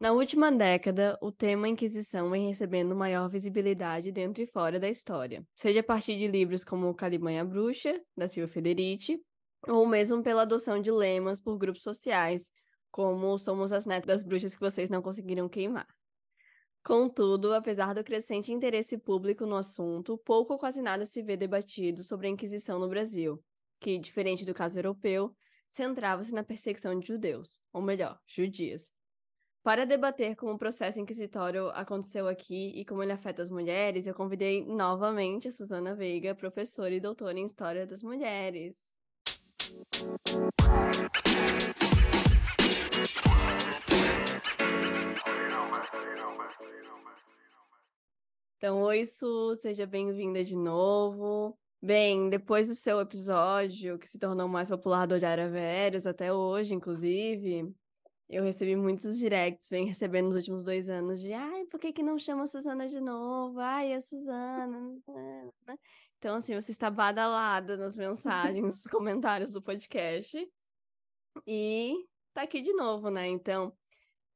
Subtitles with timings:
[0.00, 5.44] Na última década, o tema Inquisição vem recebendo maior visibilidade dentro e fora da história,
[5.56, 9.20] seja a partir de livros como Calibanha Bruxa, da Silvia Federici,
[9.66, 12.48] ou mesmo pela adoção de lemas por grupos sociais,
[12.92, 15.88] como Somos as Netas das Bruxas que vocês não conseguiram queimar.
[16.84, 22.04] Contudo, apesar do crescente interesse público no assunto, pouco ou quase nada se vê debatido
[22.04, 23.42] sobre a Inquisição no Brasil,
[23.80, 25.34] que, diferente do caso europeu,
[25.68, 28.96] centrava-se na perseguição de judeus, ou melhor, judias.
[29.68, 34.14] Para debater como o processo inquisitório aconteceu aqui e como ele afeta as mulheres, eu
[34.14, 38.74] convidei novamente a Suzana Veiga, professora e doutora em História das Mulheres.
[48.56, 51.58] Então, oi, Su, seja bem-vinda de novo.
[51.82, 56.72] Bem, depois do seu episódio, que se tornou mais popular do a Veras, até hoje,
[56.72, 57.70] inclusive,
[58.28, 62.02] eu recebi muitos directs, vem recebendo nos últimos dois anos, de ai, por que, que
[62.02, 63.58] não chama a Suzana de novo?
[63.58, 65.00] Ai, a Suzana.
[66.18, 70.46] Então, assim, você está badalada nas mensagens, nos comentários do podcast.
[71.46, 71.94] E
[72.34, 73.26] tá aqui de novo, né?
[73.28, 73.72] Então,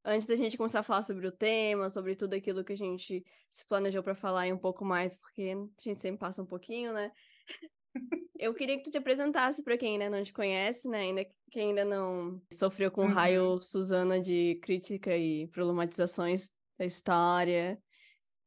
[0.03, 3.23] antes da gente começar a falar sobre o tema, sobre tudo aquilo que a gente
[3.51, 6.93] se planejou para falar e um pouco mais, porque a gente sempre passa um pouquinho,
[6.93, 7.11] né?
[8.39, 11.01] Eu queria que tu te apresentasse para quem ainda não te conhece, né?
[11.01, 13.13] Ainda quem ainda não sofreu com o uhum.
[13.13, 17.79] raio Suzana de crítica e problematizações da história.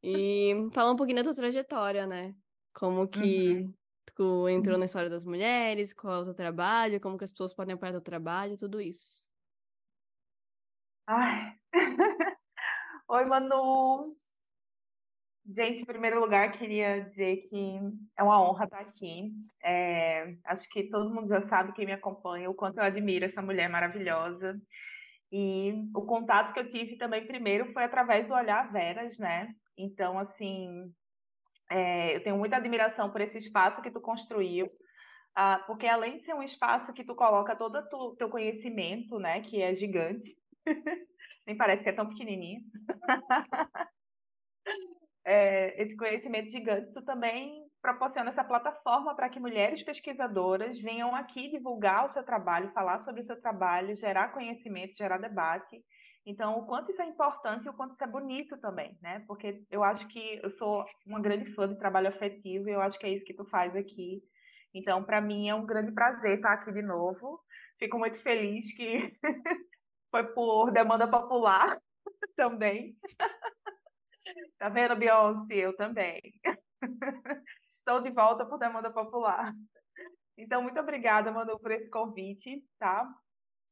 [0.02, 2.34] E falar um pouquinho da tua trajetória, né?
[2.74, 3.74] Como que uhum.
[4.14, 4.80] tu entrou uhum.
[4.80, 7.92] na história das mulheres, qual é o teu trabalho, como que as pessoas podem apoiar
[7.92, 9.24] teu trabalho, tudo isso.
[11.06, 11.56] Ai.
[13.08, 14.16] Oi, Manu.
[15.54, 17.78] Gente, em primeiro lugar, queria dizer que
[18.18, 19.30] é uma honra estar aqui.
[19.62, 23.40] É, acho que todo mundo já sabe, quem me acompanha, o quanto eu admiro essa
[23.40, 24.60] mulher maravilhosa.
[25.30, 29.48] E o contato que eu tive também primeiro foi através do Olhar Veras, né?
[29.78, 30.92] Então, assim,
[31.70, 34.68] é, eu tenho muita admiração por esse espaço que tu construiu,
[35.34, 39.42] ah, porque além de ser um espaço que tu coloca todo o teu conhecimento, né,
[39.42, 40.36] que é gigante,
[41.46, 42.62] nem parece que é tão pequenininho.
[45.26, 51.50] é, esse conhecimento gigante, tu também proporciona essa plataforma para que mulheres pesquisadoras venham aqui
[51.50, 55.82] divulgar o seu trabalho, falar sobre o seu trabalho, gerar conhecimento, gerar debate.
[56.24, 59.24] Então, o quanto isso é importante e o quanto isso é bonito também, né?
[59.26, 62.98] Porque eu acho que eu sou uma grande fã de trabalho afetivo e eu acho
[62.98, 64.22] que é isso que tu faz aqui.
[64.72, 67.40] Então, para mim é um grande prazer estar aqui de novo.
[67.78, 69.12] Fico muito feliz que
[70.10, 71.80] foi por demanda popular
[72.36, 72.96] também.
[74.58, 75.54] Tá vendo, Beyoncé?
[75.54, 76.20] Eu também.
[77.70, 79.52] Estou de volta por demanda popular.
[80.36, 83.08] Então, muito obrigada, Manu, por esse convite, tá?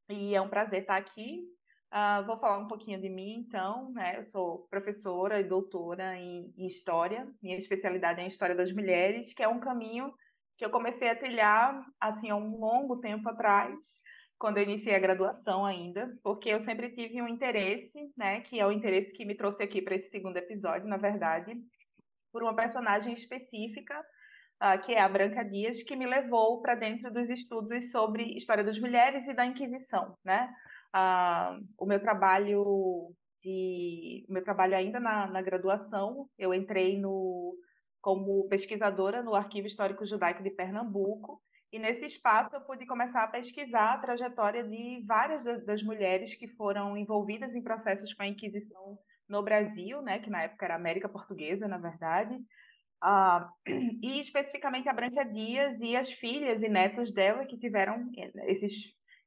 [0.09, 1.45] E é um prazer estar aqui.
[1.93, 4.19] Uh, vou falar um pouquinho de mim, então, né?
[4.19, 7.29] Eu sou professora e doutora em, em História.
[7.43, 10.13] Minha especialidade é em História das Mulheres, que é um caminho
[10.57, 13.77] que eu comecei a trilhar, assim, há um longo tempo atrás,
[14.39, 18.67] quando eu iniciei a graduação ainda, porque eu sempre tive um interesse, né, que é
[18.67, 21.55] o interesse que me trouxe aqui para esse segundo episódio, na verdade,
[22.33, 23.99] por uma personagem específica,
[24.63, 28.65] uh, que é a Branca Dias, que me levou para dentro dos estudos sobre história
[28.65, 30.53] das mulheres e da Inquisição, né?
[30.95, 37.57] Uh, o meu trabalho de, o meu trabalho ainda na, na graduação, eu entrei no
[38.01, 41.41] como pesquisadora no Arquivo Histórico Judaico de Pernambuco
[41.75, 46.47] e nesse espaço eu pude começar a pesquisar a trajetória de várias das mulheres que
[46.47, 48.97] foram envolvidas em processos com a Inquisição
[49.29, 52.37] no Brasil, né, que na época era América Portuguesa, na verdade,
[53.03, 53.51] uh,
[54.01, 58.73] e especificamente a Branca Dias e as filhas e netas dela que tiveram eh, esses,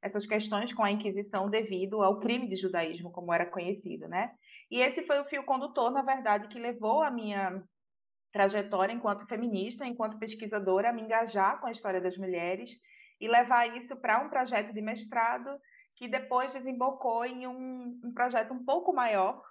[0.00, 4.30] essas questões com a Inquisição devido ao crime de judaísmo, como era conhecido, né?
[4.70, 7.62] E esse foi o fio condutor, na verdade, que levou a minha
[8.32, 12.70] trajetória enquanto feminista, enquanto pesquisadora, a me engajar com a história das mulheres
[13.20, 15.48] e levar isso para um projeto de mestrado
[15.96, 19.42] que depois desembocou em um, um projeto um pouco maior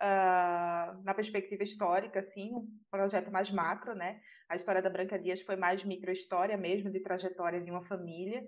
[0.00, 4.20] uh, na perspectiva histórica, assim, um projeto mais macro, né?
[4.48, 8.42] A história da Branca Dias foi mais microhistória mesmo, de trajetória de uma família.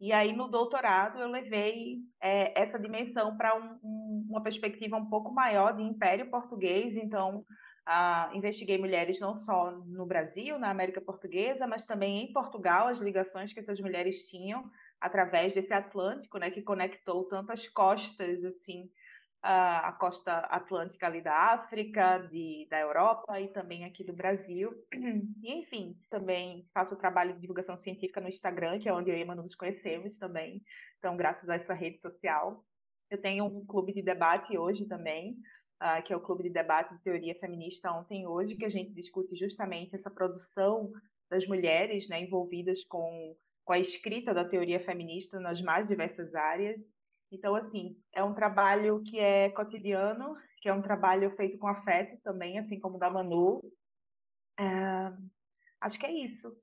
[0.00, 5.08] E aí, no doutorado, eu levei é, essa dimensão para um, um, uma perspectiva um
[5.08, 7.44] pouco maior de império português, então
[7.86, 12.98] Uh, investiguei mulheres não só no Brasil, na América Portuguesa, mas também em Portugal, as
[12.98, 18.90] ligações que essas mulheres tinham através desse Atlântico, né, que conectou tantas costas, assim,
[19.46, 24.72] a costa atlântica ali da África, de, da Europa e também aqui do Brasil.
[25.42, 29.24] E, enfim, também faço trabalho de divulgação científica no Instagram, que é onde eu e
[29.24, 30.62] Manu nos conhecemos também,
[30.98, 32.64] então, graças a essa rede social.
[33.10, 35.36] Eu tenho um clube de debate hoje também,
[35.84, 38.92] uh, que é o Clube de Debate de Teoria Feminista Ontem Hoje, que a gente
[38.92, 40.90] discute justamente essa produção
[41.28, 46.80] das mulheres né, envolvidas com, com a escrita da teoria feminista nas mais diversas áreas.
[47.30, 52.18] Então, assim, é um trabalho que é cotidiano, que é um trabalho feito com afeto
[52.22, 53.60] também, assim como o da Manu.
[54.58, 54.64] É...
[55.80, 56.56] Acho que é isso.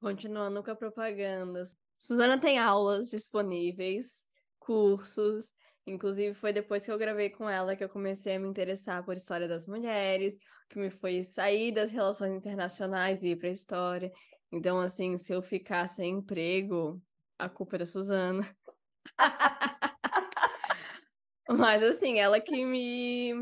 [0.00, 1.62] Continuando com a propaganda.
[2.00, 4.24] Suzana tem aulas disponíveis,
[4.58, 5.52] cursos,
[5.86, 9.16] Inclusive, foi depois que eu gravei com ela que eu comecei a me interessar por
[9.16, 10.38] história das mulheres,
[10.68, 14.12] que me foi sair das relações internacionais e ir para história.
[14.52, 17.02] Então, assim, se eu ficar sem emprego,
[17.38, 18.56] a culpa é da Suzana.
[21.48, 23.34] Mas, assim, ela que me,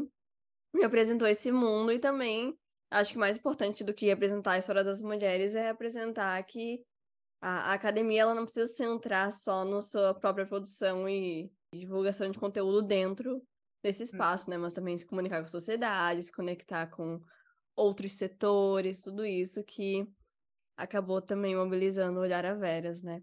[0.73, 2.57] me apresentou esse mundo e também
[2.91, 6.83] acho que mais importante do que apresentar a história das mulheres é apresentar que
[7.41, 12.39] a, a academia ela não precisa centrar só na sua própria produção e divulgação de
[12.39, 13.43] conteúdo dentro
[13.83, 14.51] desse espaço, uhum.
[14.51, 14.59] né?
[14.59, 17.21] Mas também se comunicar com a sociedade, se conectar com
[17.77, 20.07] outros setores, tudo isso que
[20.77, 23.23] acabou também mobilizando o Olhar a Veras, né?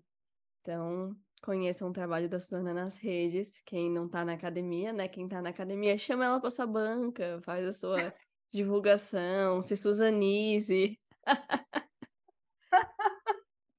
[0.61, 5.07] Então, conheçam o trabalho da Suzana nas redes, quem não tá na academia, né?
[5.07, 8.13] Quem tá na academia, chama ela pra sua banca, faz a sua
[8.51, 10.99] divulgação, se suzanize.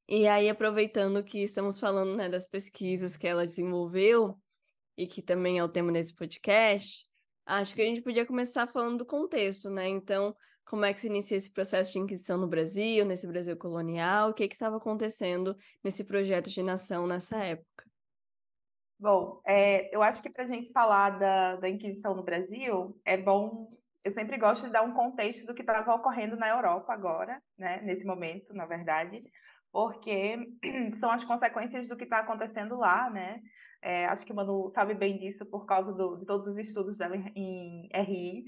[0.08, 4.38] e aí, aproveitando que estamos falando né, das pesquisas que ela desenvolveu,
[4.98, 7.06] e que também é o tema desse podcast,
[7.46, 9.86] acho que a gente podia começar falando do contexto, né?
[9.88, 10.34] Então,
[10.66, 14.34] como é que se inicia esse processo de Inquisição no Brasil, nesse Brasil colonial, o
[14.34, 17.86] que estava acontecendo nesse projeto de nação nessa época?
[18.98, 23.16] Bom, é, eu acho que para a gente falar da, da Inquisição no Brasil, é
[23.16, 23.70] bom.
[24.04, 27.80] Eu sempre gosto de dar um contexto do que estava ocorrendo na Europa agora, né,
[27.82, 29.22] nesse momento, na verdade,
[29.70, 30.58] porque
[30.98, 33.40] são as consequências do que está acontecendo lá, né?
[33.80, 36.98] É, acho que o Manu sabe bem disso por causa do, de todos os estudos
[36.98, 38.44] dela em RI,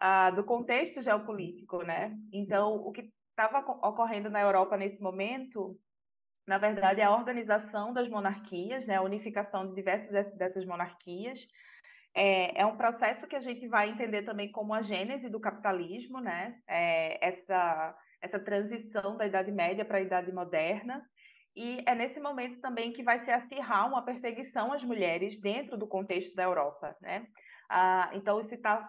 [0.00, 2.16] uh, do contexto geopolítico, né?
[2.32, 5.78] Então, o que estava ocorrendo na Europa nesse momento,
[6.46, 8.96] na verdade, é a organização das monarquias, né?
[8.96, 11.40] A unificação de diversas dessas monarquias.
[12.14, 16.20] É, é um processo que a gente vai entender também como a gênese do capitalismo,
[16.20, 16.60] né?
[16.66, 21.04] É, essa, essa transição da Idade Média para a Idade Moderna.
[21.58, 25.88] E é nesse momento também que vai se acirrar uma perseguição às mulheres dentro do
[25.88, 27.26] contexto da Europa, né?
[27.68, 28.88] Ah, então, isso está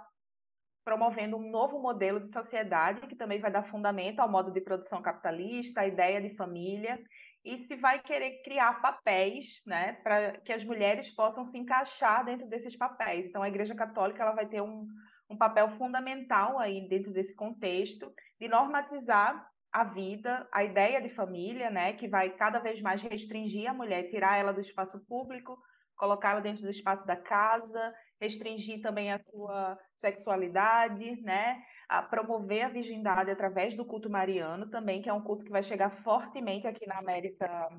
[0.85, 5.01] promovendo um novo modelo de sociedade que também vai dar fundamento ao modo de produção
[5.01, 7.01] capitalista, à ideia de família,
[7.43, 12.47] e se vai querer criar papéis, né, para que as mulheres possam se encaixar dentro
[12.47, 13.25] desses papéis.
[13.25, 14.85] Então, a Igreja Católica ela vai ter um,
[15.27, 21.69] um papel fundamental aí dentro desse contexto de normatizar a vida, a ideia de família,
[21.69, 25.57] né, que vai cada vez mais restringir a mulher, tirar ela do espaço público,
[25.95, 32.69] colocá-la dentro do espaço da casa, restringir também a sua sexualidade, né, a promover a
[32.69, 36.87] virgindade através do culto mariano também, que é um culto que vai chegar fortemente aqui
[36.87, 37.69] na América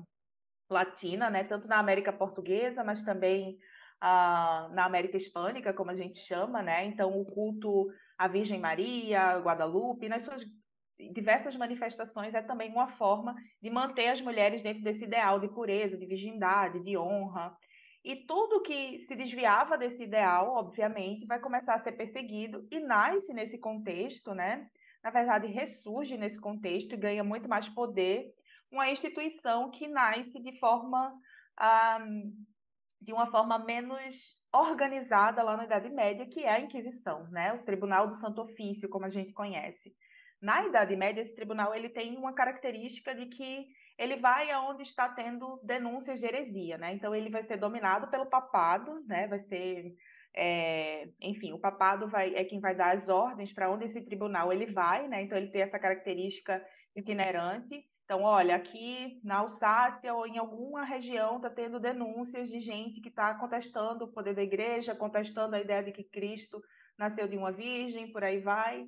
[0.69, 3.57] Latina, né, tanto na América Portuguesa, mas também
[3.99, 9.39] ah, na América Hispânica, como a gente chama, né, então o culto à Virgem Maria,
[9.39, 10.43] Guadalupe, nas suas
[11.13, 15.97] diversas manifestações é também uma forma de manter as mulheres dentro desse ideal de pureza,
[15.97, 17.55] de virgindade, de honra.
[18.03, 23.33] E tudo que se desviava desse ideal, obviamente, vai começar a ser perseguido e nasce
[23.33, 24.67] nesse contexto, né?
[25.03, 28.31] Na verdade, ressurge nesse contexto e ganha muito mais poder
[28.71, 31.13] uma instituição que nasce de forma
[31.57, 31.99] ah,
[33.01, 37.51] de uma forma menos organizada lá na Idade Média, que é a Inquisição, né?
[37.53, 39.91] O Tribunal do Santo Ofício, como a gente conhece.
[40.41, 43.67] Na Idade Média, esse tribunal ele tem uma característica de que
[43.97, 46.93] ele vai aonde está tendo denúncias de heresia, né?
[46.93, 49.27] Então ele vai ser dominado pelo papado, né?
[49.27, 49.93] Vai ser,
[50.35, 54.51] é, enfim, o papado vai é quem vai dar as ordens para onde esse tribunal
[54.51, 55.21] ele vai, né?
[55.21, 57.85] Então ele tem essa característica itinerante.
[58.03, 63.09] Então, olha, aqui na Alsácia ou em alguma região está tendo denúncias de gente que
[63.09, 66.61] está contestando o poder da igreja, contestando a ideia de que Cristo
[66.97, 68.85] nasceu de uma virgem, por aí vai.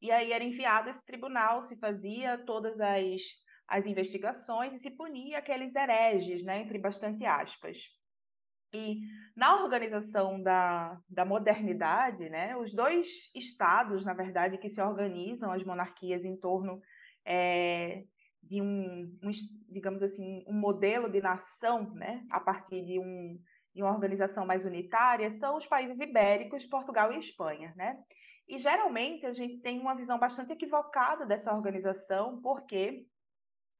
[0.00, 3.20] E aí era enviado esse tribunal, se fazia todas as,
[3.68, 7.78] as investigações e se punia aqueles hereges, né, entre bastante aspas.
[8.72, 9.00] E
[9.36, 15.64] na organização da, da modernidade, né, os dois estados, na verdade, que se organizam, as
[15.64, 16.80] monarquias, em torno
[17.24, 18.04] é,
[18.42, 19.30] de um, um,
[19.68, 23.38] digamos assim, um modelo de nação, né, a partir de, um,
[23.74, 27.98] de uma organização mais unitária, são os países ibéricos, Portugal e Espanha, né?
[28.50, 33.06] E geralmente a gente tem uma visão bastante equivocada dessa organização, porque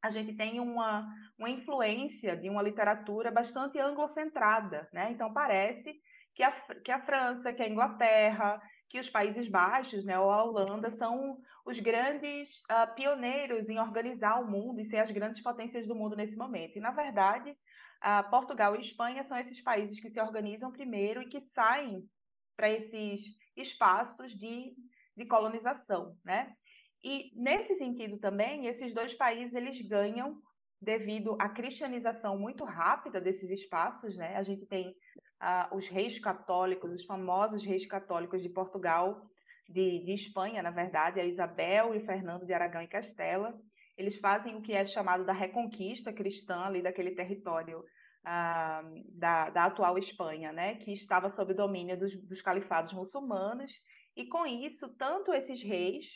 [0.00, 5.10] a gente tem uma, uma influência de uma literatura bastante anglocentrada, né?
[5.10, 6.00] Então parece
[6.36, 6.52] que a,
[6.84, 11.38] que a França, que a Inglaterra, que os Países Baixos, né, ou a Holanda, são
[11.66, 16.14] os grandes uh, pioneiros em organizar o mundo e ser as grandes potências do mundo
[16.14, 16.76] nesse momento.
[16.76, 21.28] E, na verdade, uh, Portugal e Espanha são esses países que se organizam primeiro e
[21.28, 22.08] que saem
[22.56, 23.22] para esses
[23.60, 24.74] espaços de,
[25.16, 26.54] de colonização, né?
[27.02, 30.40] E, nesse sentido também, esses dois países, eles ganham
[30.80, 34.36] devido à cristianização muito rápida desses espaços, né?
[34.36, 39.22] A gente tem uh, os reis católicos, os famosos reis católicos de Portugal,
[39.68, 43.58] de, de Espanha, na verdade, a Isabel e Fernando de Aragão e Castela.
[43.96, 47.84] Eles fazem o que é chamado da reconquista cristã ali daquele território
[48.22, 50.76] da, da, atual Espanha, né?
[50.76, 53.72] Que estava sob domínio dos, dos califados muçulmanos.
[54.16, 56.06] E com isso, tanto esses reis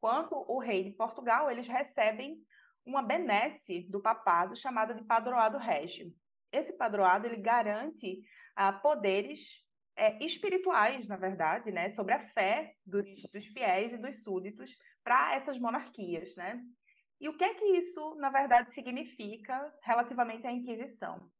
[0.00, 2.36] quanto o rei de Portugal, eles recebem
[2.84, 6.12] uma benesse do papado chamada de padroado régio.
[6.50, 8.20] Esse padroado ele garante
[8.56, 9.64] ah, poderes
[9.96, 15.36] é, espirituais, na verdade, né, sobre a fé dos, dos fiéis e dos súditos para
[15.36, 16.60] essas monarquias, né?
[17.20, 21.30] E o que é que isso, na verdade, significa relativamente à Inquisição?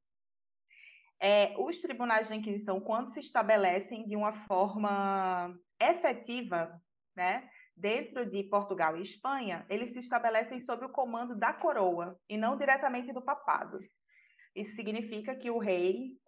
[1.25, 6.83] É, os tribunais da Inquisição, quando se estabelecem de uma forma efetiva,
[7.15, 12.37] né, dentro de Portugal e Espanha, eles se estabelecem sob o comando da coroa e
[12.37, 13.79] não diretamente do papado.
[14.53, 16.19] Isso significa que o rei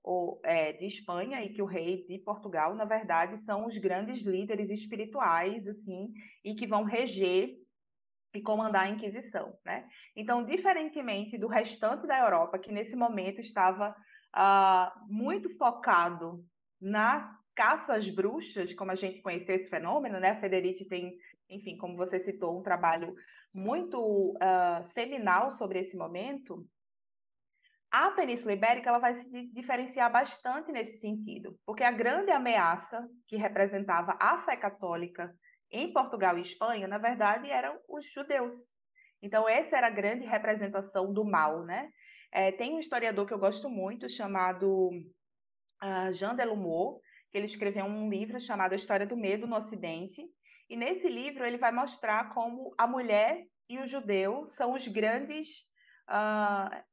[0.45, 4.71] é, de Espanha e que o rei de Portugal, na verdade, são os grandes líderes
[4.71, 6.13] espirituais, assim,
[6.45, 7.51] e que vão reger
[8.35, 9.87] e comandar a Inquisição, né?
[10.17, 13.95] Então, diferentemente do restante da Europa, que nesse momento estava
[14.35, 16.45] uh, muito focado
[16.81, 20.31] na caça às bruxas, como a gente conheceu esse fenômeno, né?
[20.31, 21.17] A Federici tem,
[21.49, 23.15] enfim, como você citou, um trabalho
[23.55, 26.67] muito uh, seminal sobre esse momento.
[27.91, 33.37] A Península Ibérica ela vai se diferenciar bastante nesse sentido, porque a grande ameaça que
[33.37, 35.33] representava a fé católica
[35.71, 38.57] em Portugal e Espanha, na verdade, eram os judeus.
[39.23, 41.89] Então, essa era a grande representação do mal, né?
[42.35, 47.01] É, tem um historiador que eu gosto muito, chamado uh, Jean Delumeau,
[47.31, 50.21] que ele escreveu um livro chamado A História do Medo no Ocidente,
[50.69, 55.61] e nesse livro ele vai mostrar como a mulher e o judeu são os grandes
[56.11, 56.85] uh,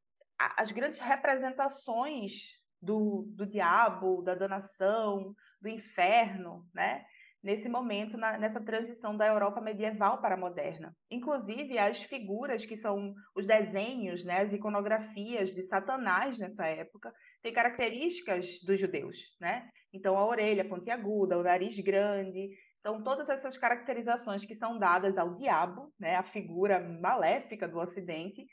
[0.57, 2.33] as grandes representações
[2.81, 7.03] do, do diabo, da danação, do inferno, né?
[7.43, 10.95] Nesse momento, na, nessa transição da Europa medieval para a moderna.
[11.09, 17.51] Inclusive, as figuras que são os desenhos, né, as iconografias de Satanás nessa época, têm
[17.51, 19.67] características dos judeus, né?
[19.91, 22.49] Então, a orelha pontiaguda, o nariz grande.
[22.79, 28.45] Então, todas essas caracterizações que são dadas ao diabo, né, a figura maléfica do Ocidente,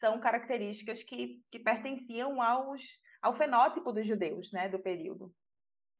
[0.00, 2.82] são características que, que pertenciam aos,
[3.22, 5.32] ao fenótipo dos judeus, né, do período.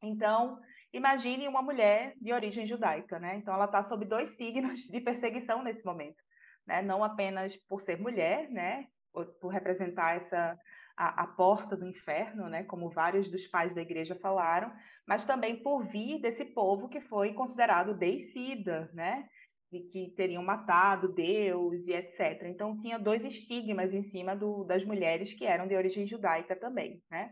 [0.03, 0.59] Então,
[0.95, 3.35] imagine uma mulher de origem judaica, né?
[3.35, 6.21] Então, ela está sob dois signos de perseguição nesse momento,
[6.65, 6.81] né?
[6.81, 8.87] Não apenas por ser mulher, né?
[9.11, 10.57] Por representar essa
[10.97, 12.63] a, a porta do inferno, né?
[12.63, 14.73] Como vários dos pais da igreja falaram,
[15.07, 19.27] mas também por vir desse povo que foi considerado deicida, né?
[19.71, 22.43] de que teriam matado Deus e etc.
[22.45, 27.01] Então tinha dois estigmas em cima do, das mulheres que eram de origem judaica também,
[27.09, 27.31] né?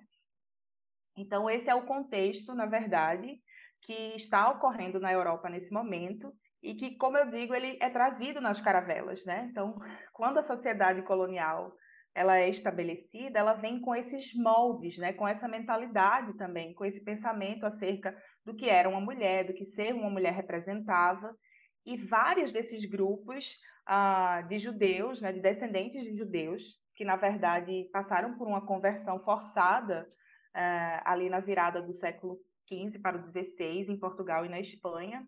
[1.15, 3.39] Então esse é o contexto, na verdade,
[3.85, 8.39] que está ocorrendo na Europa nesse momento e que, como eu digo, ele é trazido
[8.39, 9.47] nas caravelas, né?
[9.51, 9.75] Então,
[10.13, 11.73] quando a sociedade colonial
[12.15, 15.13] ela é estabelecida, ela vem com esses moldes, né?
[15.13, 19.65] Com essa mentalidade também, com esse pensamento acerca do que era uma mulher, do que
[19.65, 21.35] ser uma mulher representava
[21.85, 23.57] e vários desses grupos
[23.89, 29.19] uh, de judeus, né, de descendentes de judeus, que na verdade passaram por uma conversão
[29.19, 30.07] forçada
[30.55, 35.25] uh, ali na virada do século XV para o XVI, em Portugal e na Espanha,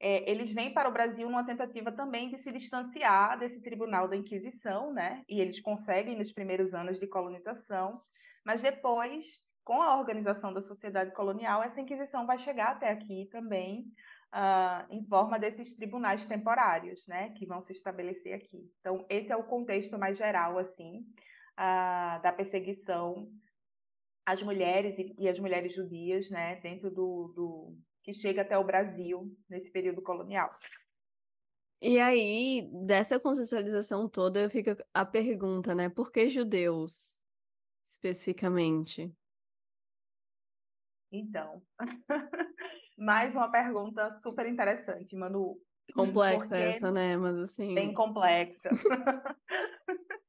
[0.00, 4.16] é, eles vêm para o Brasil numa tentativa também de se distanciar desse tribunal da
[4.16, 5.22] Inquisição, né?
[5.28, 8.00] E eles conseguem nos primeiros anos de colonização,
[8.44, 13.86] mas depois, com a organização da sociedade colonial, essa Inquisição vai chegar até aqui também,
[14.34, 18.70] uh, em forma desses tribunais temporários, né, que vão se estabelecer aqui.
[18.80, 20.98] Então, esse é o contexto mais geral, assim,
[21.52, 23.26] uh, da perseguição
[24.26, 28.64] às mulheres e, e às mulheres judias, né, dentro do, do que chega até o
[28.64, 30.50] Brasil nesse período colonial.
[31.80, 35.90] E aí, dessa consensualização toda, fica a pergunta, né?
[35.90, 37.14] Por que judeus,
[37.84, 39.12] especificamente?
[41.12, 41.62] Então,
[42.96, 45.60] mais uma pergunta super interessante, Manu.
[45.94, 47.16] Complexa essa, né?
[47.16, 47.74] Mas assim.
[47.74, 48.70] Bem complexa.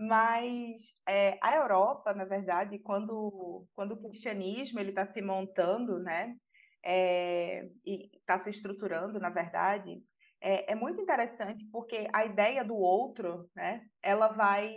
[0.00, 6.34] Mas é, a Europa, na verdade, quando, quando o cristianismo está se montando, né,
[6.82, 10.02] é, e está se estruturando, na verdade,
[10.40, 14.72] é, é, muito interessante porque a ideia do outro, né, ela vai,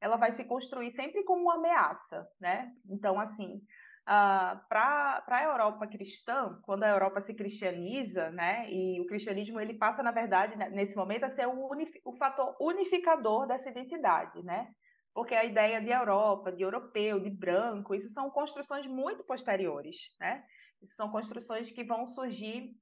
[0.00, 2.72] ela vai se construir sempre como uma ameaça, né?
[2.90, 3.62] Então, assim,
[4.08, 9.74] Uh, para a Europa cristã, quando a Europa se cristianiza, né, e o cristianismo ele
[9.74, 11.68] passa, na verdade, né, nesse momento, a ser o,
[12.06, 14.72] o, fator unificador dessa identidade, né?
[15.12, 20.42] Porque a ideia de Europa, de europeu, de branco, isso são construções muito posteriores, né?
[20.80, 22.74] Isso são construções que vão surgir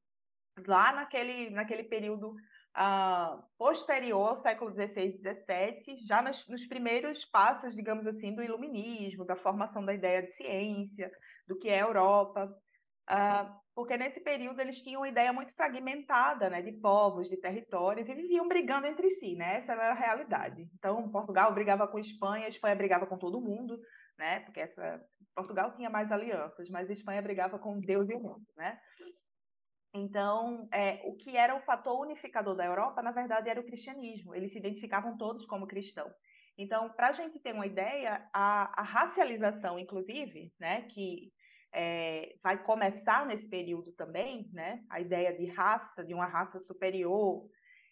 [0.64, 2.36] lá naquele, naquele período
[2.76, 8.42] uh, posterior ao século XVI e XVII, já nos, nos, primeiros passos, digamos assim, do
[8.42, 11.10] iluminismo, da formação da ideia de ciência,
[11.48, 12.44] do que é a Europa,
[13.10, 18.08] uh, porque nesse período eles tinham uma ideia muito fragmentada né, de povos, de territórios,
[18.08, 19.56] e viviam brigando entre si, né?
[19.56, 20.62] essa era a realidade.
[20.78, 23.78] Então, Portugal brigava com a Espanha, a Espanha brigava com todo mundo,
[24.18, 24.40] né?
[24.40, 25.00] porque essa...
[25.34, 28.46] Portugal tinha mais alianças, mas a Espanha brigava com Deus e o mundo.
[28.56, 28.78] Né?
[29.96, 34.34] Então, é, o que era o fator unificador da Europa, na verdade, era o cristianismo.
[34.34, 36.12] Eles se identificavam todos como cristãos.
[36.58, 41.32] Então, para a gente ter uma ideia, a, a racialização, inclusive, né, que
[41.72, 47.46] é, vai começar nesse período também, né, a ideia de raça, de uma raça superior,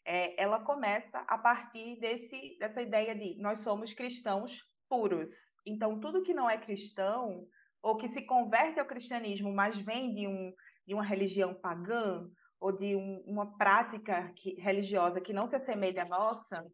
[0.06, 5.30] é, ela começa a partir desse, dessa ideia de nós somos cristãos puros.
[5.66, 7.46] Então, tudo que não é cristão,
[7.82, 10.54] ou que se converte ao cristianismo, mas vem de um
[10.86, 12.28] de uma religião pagã
[12.60, 16.64] ou de um, uma prática que, religiosa que não se assemelha à nossa,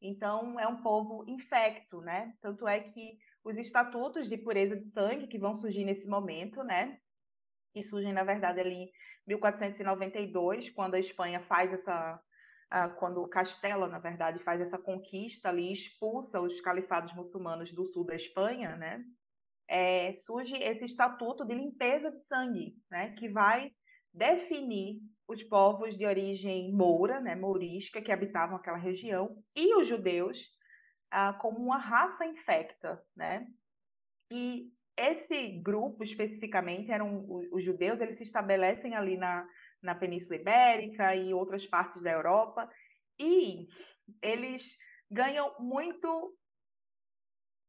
[0.00, 2.32] então é um povo infecto, né?
[2.40, 6.98] Tanto é que os estatutos de pureza de sangue que vão surgir nesse momento, né?
[7.74, 8.90] Que surgem, na verdade, ali em
[9.26, 12.20] 1492, quando a Espanha faz essa.
[13.00, 18.14] Quando Castela, na verdade, faz essa conquista ali, expulsa os califados muçulmanos do sul da
[18.14, 19.04] Espanha, né?
[19.70, 23.70] É, surge esse estatuto de limpeza de sangue, né, que vai
[24.12, 30.36] definir os povos de origem moura, né, mourisca, que habitavam aquela região, e os judeus
[31.08, 33.46] ah, como uma raça infecta, né?
[34.32, 39.46] E esse grupo especificamente eram os judeus, eles se estabelecem ali na,
[39.80, 42.68] na Península Ibérica e outras partes da Europa,
[43.18, 43.68] e
[44.20, 44.76] eles
[45.08, 46.36] ganham muito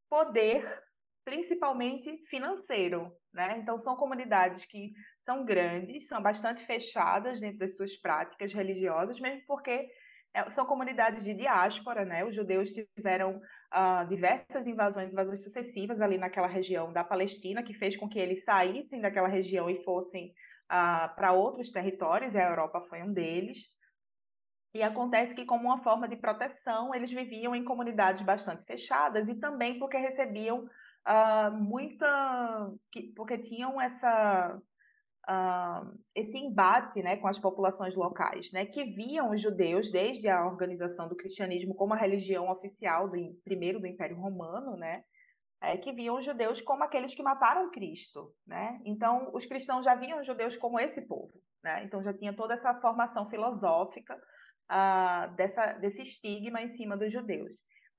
[0.09, 0.81] poder
[1.23, 3.57] principalmente financeiro, né?
[3.57, 9.41] Então são comunidades que são grandes, são bastante fechadas dentro das suas práticas religiosas, mesmo
[9.45, 9.89] porque
[10.33, 12.23] é, são comunidades de diáspora, né?
[12.23, 17.97] Os judeus tiveram uh, diversas invasões, invasões sucessivas ali naquela região da Palestina, que fez
[17.97, 20.27] com que eles saíssem daquela região e fossem
[20.71, 23.59] uh, para outros territórios, e a Europa foi um deles.
[24.73, 29.35] E acontece que, como uma forma de proteção, eles viviam em comunidades bastante fechadas e
[29.35, 30.65] também porque recebiam
[31.07, 32.71] uh, muita.
[33.15, 34.59] porque tinham essa.
[35.29, 40.43] Uh, esse embate né, com as populações locais, né, que viam os judeus, desde a
[40.47, 45.03] organização do cristianismo como a religião oficial do, primeiro do Império Romano, né,
[45.61, 48.33] é, que viam os judeus como aqueles que mataram Cristo.
[48.45, 48.81] Né?
[48.83, 51.31] Então, os cristãos já viam os judeus como esse povo.
[51.63, 51.83] Né?
[51.85, 57.51] Então, já tinha toda essa formação filosófica uh, dessa, desse estigma em cima dos judeus.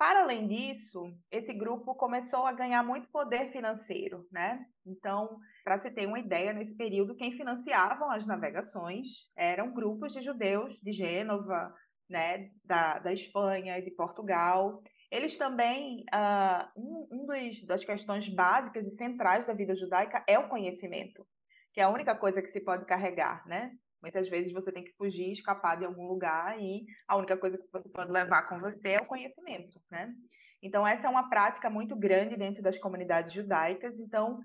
[0.02, 4.66] Para além disso, esse grupo começou a ganhar muito poder financeiro, né?
[4.84, 10.20] Então, para se ter uma ideia, nesse período, quem financiavam as navegações eram grupos de
[10.20, 11.72] judeus de Gênova,
[12.10, 14.82] né, da, da Espanha e de Portugal.
[15.08, 20.48] Eles também, uh, um, dos, das questões básicas e centrais da vida judaica é o
[20.48, 21.24] conhecimento,
[21.72, 23.70] que é a única coisa que se pode carregar, né?
[24.02, 27.68] Muitas vezes você tem que fugir, escapar de algum lugar e a única coisa que
[27.70, 30.12] você pode levar com você é o conhecimento, né?
[30.60, 33.98] Então, essa é uma prática muito grande dentro das comunidades judaicas.
[33.98, 34.40] Então,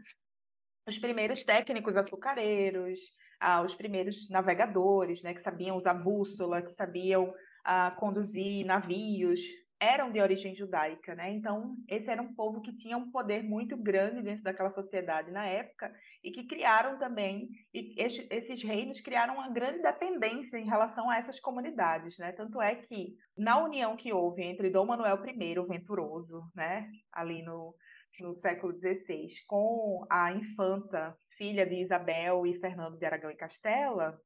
[0.88, 3.00] os primeiros técnicos açucareiros,
[3.40, 9.40] ah, os primeiros navegadores, né, que sabiam usar bússola, que sabiam ah, conduzir navios,
[9.80, 11.32] eram de origem judaica, né?
[11.32, 15.46] Então, esse era um povo que tinha um poder muito grande dentro daquela sociedade na
[15.46, 21.18] época e que criaram também, e esses reinos criaram uma grande dependência em relação a
[21.18, 22.32] essas comunidades, né?
[22.32, 26.90] Tanto é que, na união que houve entre Dom Manuel I, o Venturoso, né?
[27.14, 27.76] Ali no,
[28.20, 34.20] no século XVI, com a infanta, filha de Isabel e Fernando de Aragão e Castela,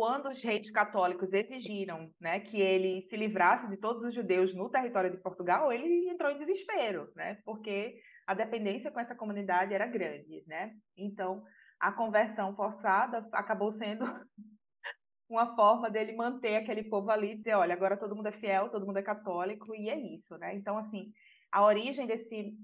[0.00, 4.70] quando os reis católicos exigiram né, que ele se livrasse de todos os judeus no
[4.70, 9.86] território de Portugal, ele entrou em desespero, né, porque a dependência com essa comunidade era
[9.86, 10.42] grande.
[10.46, 10.72] Né?
[10.96, 11.44] Então,
[11.78, 14.06] a conversão forçada acabou sendo
[15.28, 18.86] uma forma dele manter aquele povo ali, dizer, olha, agora todo mundo é fiel, todo
[18.86, 20.54] mundo é católico, e é isso, né?
[20.54, 21.12] Então, assim,
[21.52, 22.54] a origem desse,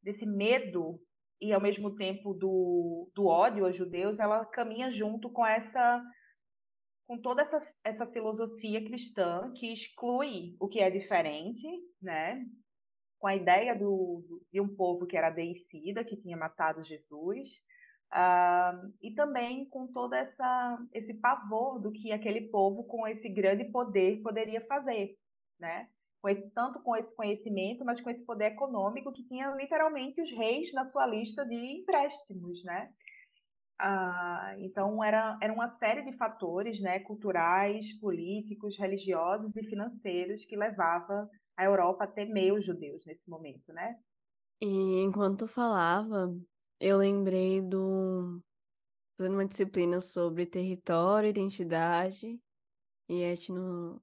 [0.00, 1.00] desse medo
[1.40, 6.00] e, ao mesmo tempo, do, do ódio aos judeus, ela caminha junto com essa
[7.06, 11.66] com toda essa, essa filosofia cristã que exclui o que é diferente,
[12.00, 12.44] né?
[13.18, 17.62] com a ideia do, de um povo que era deicida, que tinha matado Jesus,
[18.14, 23.64] Uh, e também com todo essa, esse pavor do que aquele povo, com esse grande
[23.64, 25.16] poder, poderia fazer,
[25.58, 25.88] né?
[26.22, 30.30] Com esse, tanto com esse conhecimento, mas com esse poder econômico que tinha literalmente os
[30.30, 32.92] reis na sua lista de empréstimos, né?
[33.80, 40.56] Uh, então, era, era uma série de fatores né, culturais, políticos, religiosos e financeiros que
[40.56, 43.96] levava a Europa a temer os judeus nesse momento, né?
[44.60, 46.34] E enquanto falava,
[46.80, 48.40] eu lembrei do
[49.16, 52.40] fazendo uma disciplina sobre território, identidade
[53.08, 54.02] e etnografia?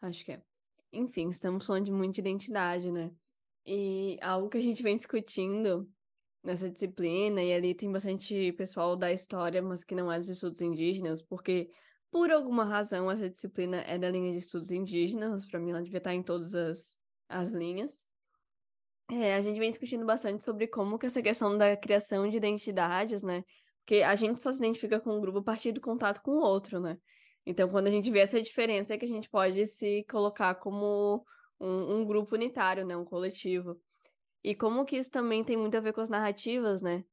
[0.00, 0.42] Acho que é.
[0.92, 3.12] Enfim, estamos falando de muita identidade, né?
[3.64, 5.88] E algo que a gente vem discutindo
[6.42, 10.60] nessa disciplina, e ali tem bastante pessoal da história, mas que não é dos estudos
[10.60, 11.70] indígenas, porque
[12.10, 15.98] por alguma razão essa disciplina é da linha de estudos indígenas, para mim ela devia
[15.98, 16.96] estar em todas as,
[17.28, 18.04] as linhas.
[19.10, 23.22] É, a gente vem discutindo bastante sobre como que essa questão da criação de identidades,
[23.22, 23.44] né?
[23.80, 26.40] Porque a gente só se identifica com um grupo a partir do contato com o
[26.40, 26.96] outro, né?
[27.44, 31.24] Então, quando a gente vê essa diferença, é que a gente pode se colocar como
[31.58, 32.96] um, um grupo unitário, né?
[32.96, 33.80] Um coletivo.
[34.42, 37.04] E como que isso também tem muito a ver com as narrativas, né?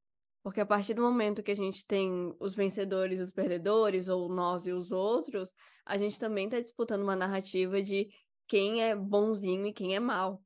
[0.44, 4.30] Porque a partir do momento que a gente tem os vencedores e os perdedores, ou
[4.30, 5.54] nós e os outros,
[5.86, 8.08] a gente também está disputando uma narrativa de
[8.48, 10.42] quem é bonzinho e quem é mal.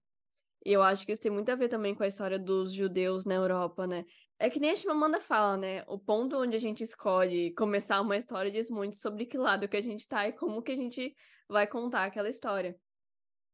[0.66, 3.26] E eu acho que isso tem muito a ver também com a história dos judeus
[3.26, 4.06] na Europa, né?
[4.40, 5.84] É que nem a Chimamanda fala, né?
[5.88, 9.78] O ponto onde a gente escolhe começar uma história diz muito sobre que lado que
[9.78, 11.16] a gente tá e como que a gente
[11.48, 12.76] vai contar aquela história.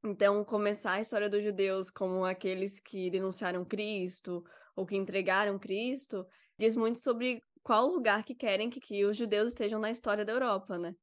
[0.10, 4.42] Então, começar a história dos judeus como aqueles que denunciaram Cristo
[4.76, 6.26] ou que entregaram Cristo,
[6.58, 10.32] diz muito sobre qual lugar que querem que, que os judeus estejam na história da
[10.32, 10.96] Europa, né?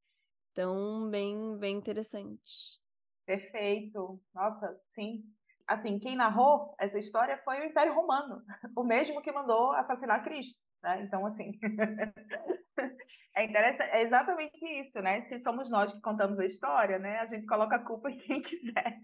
[0.53, 2.81] Então, bem, bem interessante.
[3.27, 4.19] Perfeito.
[4.35, 5.23] Nossa, sim
[5.67, 8.43] assim, quem narrou essa história foi o Império Romano,
[8.77, 10.61] o mesmo que mandou assassinar Cristo.
[10.85, 11.03] Né?
[11.03, 11.59] Então, assim,
[13.35, 15.23] é interessante, é exatamente isso, né?
[15.23, 17.21] Se somos nós que contamos a história, né?
[17.21, 19.01] A gente coloca a culpa em quem quiser.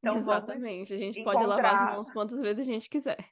[0.00, 1.38] Então, exatamente, a gente encontrar...
[1.38, 3.26] pode lavar as mãos quantas vezes a gente quiser.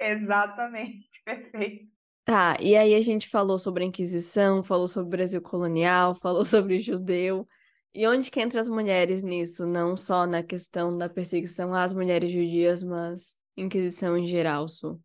[0.00, 1.86] Exatamente, perfeito.
[2.24, 6.44] Tá, e aí a gente falou sobre a Inquisição, falou sobre o Brasil colonial, falou
[6.44, 7.46] sobre o judeu.
[7.94, 9.66] E onde que entra as mulheres nisso?
[9.66, 14.98] Não só na questão da perseguição às mulheres judias, mas Inquisição em geral, Su?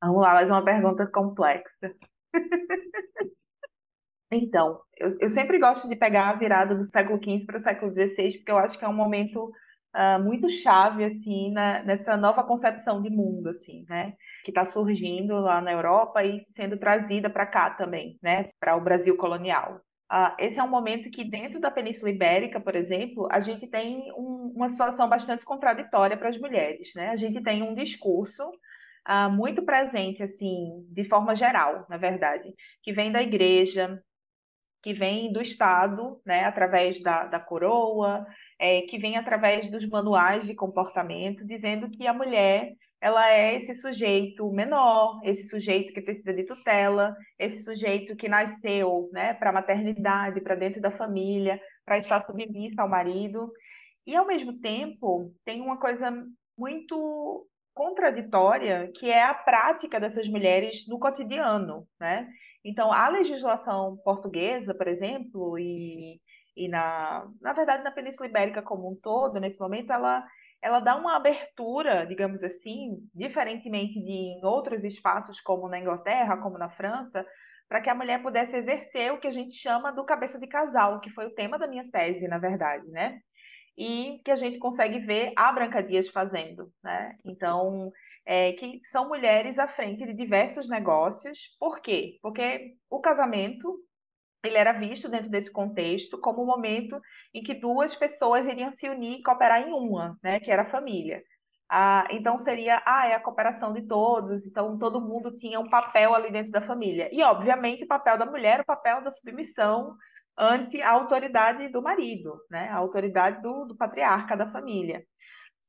[0.00, 1.94] Vamos lá, mais uma pergunta complexa.
[4.30, 7.92] Então, eu, eu, sempre gosto de pegar a virada do século XV para o século
[7.92, 9.50] XVI, porque eu acho que é um momento
[9.96, 14.12] uh, muito chave, assim, na, nessa nova concepção de mundo, assim, né?
[14.44, 18.50] Que está surgindo lá na Europa e sendo trazida para cá também, né?
[18.60, 19.80] Para o Brasil colonial.
[20.12, 24.12] Uh, esse é um momento que, dentro da Península Ibérica, por exemplo, a gente tem
[24.12, 26.92] um, uma situação bastante contraditória para as mulheres.
[26.94, 27.10] Né?
[27.10, 28.42] A gente tem um discurso
[29.08, 34.02] uh, muito presente, assim, de forma geral, na verdade, que vem da igreja,
[34.82, 38.26] que vem do Estado, né, através da, da coroa,
[38.58, 43.74] é, que vem através dos manuais de comportamento, dizendo que a mulher ela é esse
[43.74, 49.52] sujeito menor, esse sujeito que precisa de tutela, esse sujeito que nasceu né, para a
[49.52, 53.52] maternidade, para dentro da família, para estar submissa ao marido.
[54.04, 56.10] E, ao mesmo tempo, tem uma coisa
[56.56, 57.46] muito
[57.78, 62.28] contraditória, que é a prática dessas mulheres no cotidiano, né?
[62.64, 66.20] Então, a legislação portuguesa, por exemplo, e,
[66.56, 70.24] e na, na verdade na Península Ibérica como um todo, nesse momento, ela
[70.60, 76.58] ela dá uma abertura, digamos assim, diferentemente de em outros espaços, como na Inglaterra, como
[76.58, 77.24] na França,
[77.68, 80.98] para que a mulher pudesse exercer o que a gente chama do cabeça de casal,
[80.98, 83.20] que foi o tema da minha tese, na verdade, né?
[83.78, 87.16] E que a gente consegue ver a Branca Dias fazendo, né?
[87.24, 87.92] Então,
[88.26, 91.56] é, que são mulheres à frente de diversos negócios.
[91.60, 92.18] Por quê?
[92.20, 93.78] Porque o casamento
[94.44, 97.00] ele era visto dentro desse contexto como um momento
[97.34, 100.70] em que duas pessoas iriam se unir e cooperar em uma, né, que era a
[100.70, 101.22] família.
[101.70, 106.14] Ah, então seria ah, é a cooperação de todos, então todo mundo tinha um papel
[106.14, 107.10] ali dentro da família.
[107.12, 109.94] E, obviamente, o papel da mulher, o papel da submissão
[110.38, 115.04] ante a autoridade do marido, né, a autoridade do, do patriarca da família.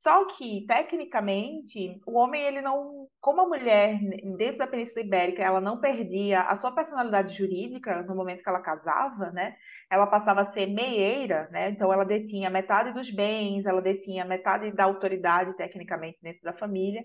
[0.01, 3.07] Só que, tecnicamente, o homem, ele não.
[3.19, 3.99] Como a mulher,
[4.37, 8.61] dentro da Península Ibérica, ela não perdia a sua personalidade jurídica no momento que ela
[8.61, 9.57] casava, né?
[9.91, 11.69] Ela passava a ser meieira, né?
[11.71, 17.03] Então, ela detinha metade dos bens, ela detinha metade da autoridade, tecnicamente, dentro da família.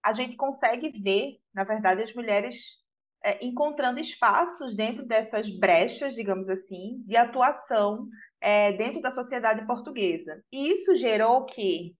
[0.00, 2.83] A gente consegue ver, na verdade, as mulheres
[3.24, 8.06] é, encontrando espaços dentro dessas brechas, digamos assim, de atuação
[8.38, 10.44] é, dentro da sociedade portuguesa.
[10.52, 11.94] E isso gerou que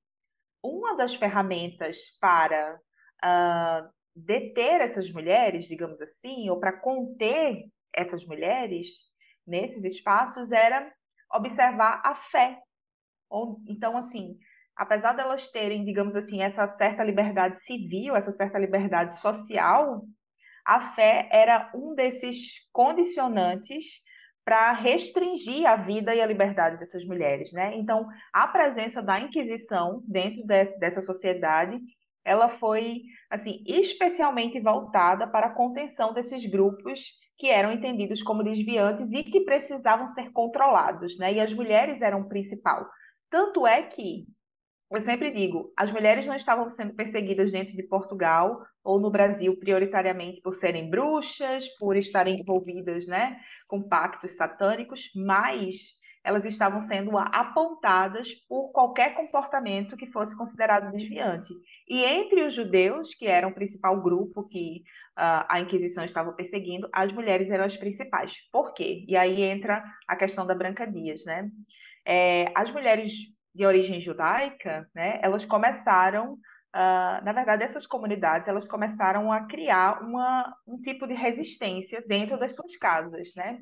[0.63, 2.79] uma das ferramentas para
[3.25, 8.89] uh, deter essas mulheres, digamos assim, ou para conter essas mulheres
[9.47, 10.93] nesses espaços era
[11.33, 12.59] observar a fé.
[13.67, 14.37] Então, assim,
[14.77, 20.05] apesar delas terem, digamos assim, essa certa liberdade civil, essa certa liberdade social,
[20.65, 24.03] a fé era um desses condicionantes
[24.45, 27.75] para restringir a vida e a liberdade dessas mulheres, né?
[27.77, 31.81] Então, a presença da Inquisição dentro de, dessa sociedade,
[32.25, 39.13] ela foi, assim, especialmente voltada para a contenção desses grupos que eram entendidos como desviantes
[39.13, 41.33] e que precisavam ser controlados, né?
[41.33, 42.87] E as mulheres eram o principal.
[43.31, 44.27] Tanto é que
[44.91, 49.57] eu sempre digo, as mulheres não estavam sendo perseguidas dentro de Portugal ou no Brasil
[49.59, 55.95] prioritariamente por serem bruxas, por estarem envolvidas, né, com pactos satânicos, mas
[56.25, 61.53] elas estavam sendo apontadas por qualquer comportamento que fosse considerado desviante.
[61.87, 64.85] E entre os judeus, que eram o principal grupo que
[65.19, 68.33] uh, a Inquisição estava perseguindo, as mulheres eram as principais.
[68.51, 69.05] Por quê?
[69.07, 71.51] E aí entra a questão da Branca Dias, né?
[72.07, 73.13] É, as mulheres
[73.55, 80.03] de origem judaica, né, elas começaram, uh, na verdade, essas comunidades, elas começaram a criar
[80.03, 83.59] uma, um tipo de resistência dentro das suas casas, né?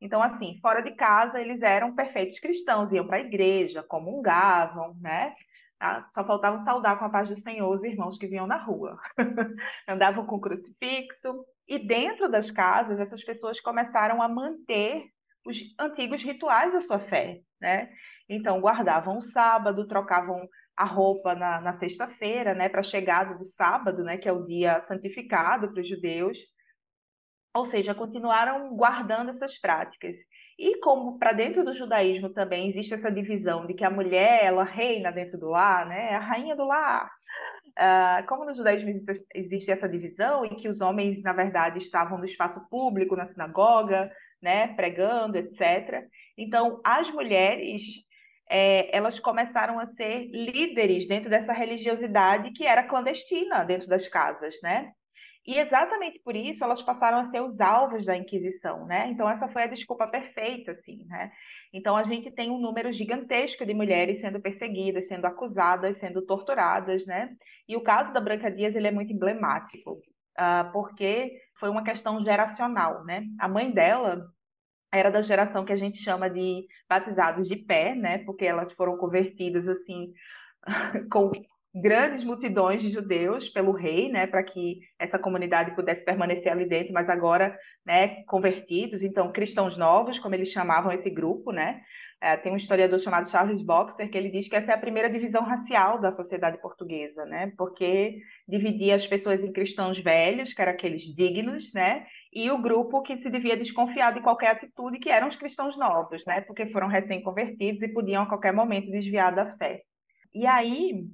[0.00, 5.34] Então, assim, fora de casa, eles eram perfeitos cristãos, iam para a igreja, comungavam, né?
[5.78, 6.06] Tá?
[6.12, 8.98] Só faltavam saudar com a paz do Senhor os irmãos que vinham na rua.
[9.88, 11.44] Andavam com crucifixo.
[11.66, 15.06] E dentro das casas, essas pessoas começaram a manter
[15.46, 17.90] os antigos rituais da sua fé, né?
[18.28, 23.44] Então, guardavam o sábado, trocavam a roupa na, na sexta-feira, né, para a chegada do
[23.44, 26.38] sábado, né, que é o dia santificado para os judeus.
[27.54, 30.16] Ou seja, continuaram guardando essas práticas.
[30.58, 34.64] E como para dentro do judaísmo também existe essa divisão de que a mulher ela
[34.64, 37.08] reina dentro do lar, né, é a rainha do lar.
[37.78, 38.90] Uh, como no judaísmo
[39.34, 44.10] existe, essa divisão e que os homens, na verdade, estavam no espaço público, na sinagoga,
[44.44, 46.06] né, pregando, etc.
[46.38, 47.82] Então, as mulheres
[48.48, 54.54] é, elas começaram a ser líderes dentro dessa religiosidade que era clandestina dentro das casas,
[54.62, 54.92] né?
[55.46, 59.08] E exatamente por isso elas passaram a ser os alvos da Inquisição, né?
[59.10, 61.30] Então essa foi a desculpa perfeita, assim, né?
[61.72, 67.06] Então a gente tem um número gigantesco de mulheres sendo perseguidas, sendo acusadas, sendo torturadas,
[67.06, 67.30] né?
[67.68, 72.20] E o caso da Branca Dias ele é muito emblemático, uh, porque foi uma questão
[72.22, 73.24] geracional, né?
[73.38, 74.26] A mãe dela
[74.94, 78.18] era da geração que a gente chama de batizados de pé, né?
[78.18, 80.12] Porque elas foram convertidas assim
[81.10, 81.32] com
[81.74, 86.92] grandes multidões de judeus pelo rei, né, para que essa comunidade pudesse permanecer ali dentro,
[86.92, 91.80] mas agora, né, convertidos, então cristãos novos, como eles chamavam esse grupo, né?
[92.20, 95.10] É, tem um historiador chamado Charles Boxer que ele diz que essa é a primeira
[95.10, 97.52] divisão racial da sociedade portuguesa, né?
[97.58, 102.06] Porque dividia as pessoas em cristãos velhos, que eram aqueles dignos, né?
[102.34, 106.24] E o grupo que se devia desconfiar de qualquer atitude, que eram os cristãos novos,
[106.26, 106.40] né?
[106.40, 109.82] Porque foram recém-convertidos e podiam a qualquer momento desviar da fé.
[110.34, 111.04] E aí,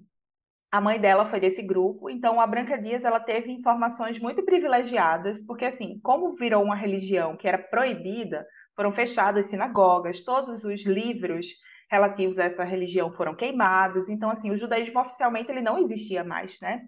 [0.72, 5.44] a mãe dela foi desse grupo, então a Branca Dias ela teve informações muito privilegiadas,
[5.44, 11.48] porque assim, como virou uma religião que era proibida, foram fechadas sinagogas, todos os livros
[11.90, 16.58] relativos a essa religião foram queimados, então assim, o judaísmo oficialmente ele não existia mais,
[16.60, 16.82] né?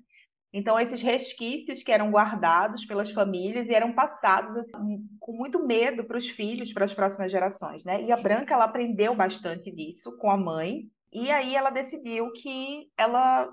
[0.52, 6.04] Então esses resquícios que eram guardados pelas famílias e eram passados assim, com muito medo
[6.04, 8.02] para os filhos, para as próximas gerações, né?
[8.02, 12.88] E a Branca ela aprendeu bastante disso com a mãe, e aí ela decidiu que
[12.96, 13.52] ela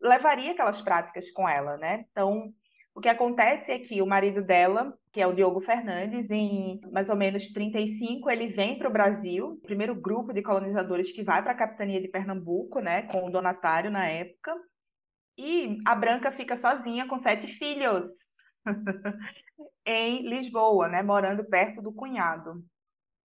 [0.00, 2.04] levaria aquelas práticas com ela, né?
[2.10, 2.52] Então,
[2.94, 7.08] o que acontece é que o marido dela, que é o Diogo Fernandes, em mais
[7.08, 11.42] ou menos 35, ele vem para o Brasil, o primeiro grupo de colonizadores que vai
[11.42, 14.54] para a capitania de Pernambuco, né, com o donatário na época.
[15.36, 18.10] E a Branca fica sozinha com sete filhos
[19.84, 22.64] em Lisboa, né, morando perto do cunhado.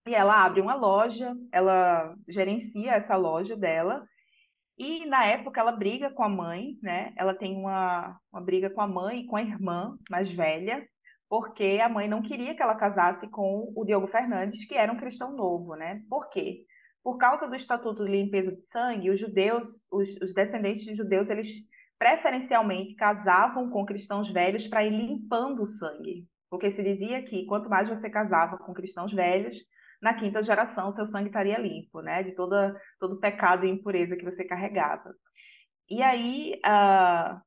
[0.07, 4.05] E ela abre uma loja, ela gerencia essa loja dela
[4.77, 7.13] e na época ela briga com a mãe, né?
[7.17, 10.87] Ela tem uma, uma briga com a mãe e com a irmã mais velha,
[11.27, 14.97] porque a mãe não queria que ela casasse com o Diogo Fernandes, que era um
[14.97, 16.03] cristão novo, né?
[16.07, 16.65] Por quê?
[17.05, 21.29] por causa do Estatuto de Limpeza de Sangue, os judeus, os, os descendentes de judeus,
[21.29, 21.49] eles
[21.97, 26.27] preferencialmente casavam com cristãos velhos para ir limpando o sangue.
[26.49, 29.57] Porque se dizia que quanto mais você casava com cristãos velhos,
[30.01, 32.23] na quinta geração teu sangue estaria limpo, né?
[32.23, 35.13] De toda, todo pecado e impureza que você carregava.
[35.89, 37.41] E aí, uh,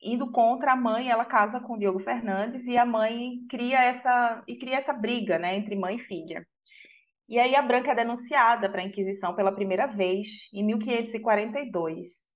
[0.00, 4.42] indo contra a mãe, ela casa com o Diogo Fernandes e a mãe cria essa
[4.46, 6.46] e cria essa briga, né, entre mãe e filha.
[7.28, 12.33] E aí a Branca é denunciada para a Inquisição pela primeira vez em 1542.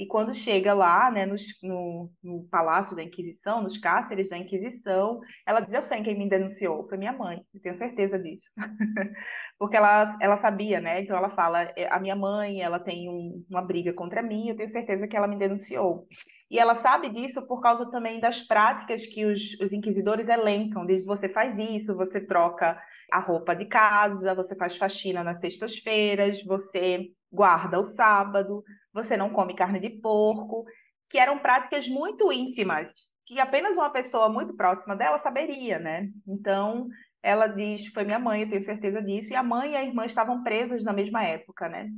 [0.00, 5.20] E quando chega lá, né, no, no, no, Palácio da Inquisição, nos cárceres da Inquisição,
[5.46, 8.50] ela diz: Eu sei quem me denunciou, foi minha mãe, eu tenho certeza disso.
[9.58, 11.02] Porque ela, ela sabia, né?
[11.02, 14.56] Então ela fala: é, A minha mãe, ela tem um, uma briga contra mim, eu
[14.56, 16.06] tenho certeza que ela me denunciou.
[16.50, 21.04] E ela sabe disso por causa também das práticas que os, os inquisidores elencam: diz,
[21.04, 22.80] você faz isso, você troca
[23.12, 29.30] a roupa de casa, você faz faxina nas sextas-feiras, você guarda o sábado, você não
[29.30, 30.64] come carne de porco,
[31.08, 32.92] que eram práticas muito íntimas,
[33.26, 36.08] que apenas uma pessoa muito próxima dela saberia, né?
[36.26, 36.88] Então,
[37.22, 40.04] ela diz, foi minha mãe, eu tenho certeza disso, e a mãe e a irmã
[40.06, 41.88] estavam presas na mesma época, né?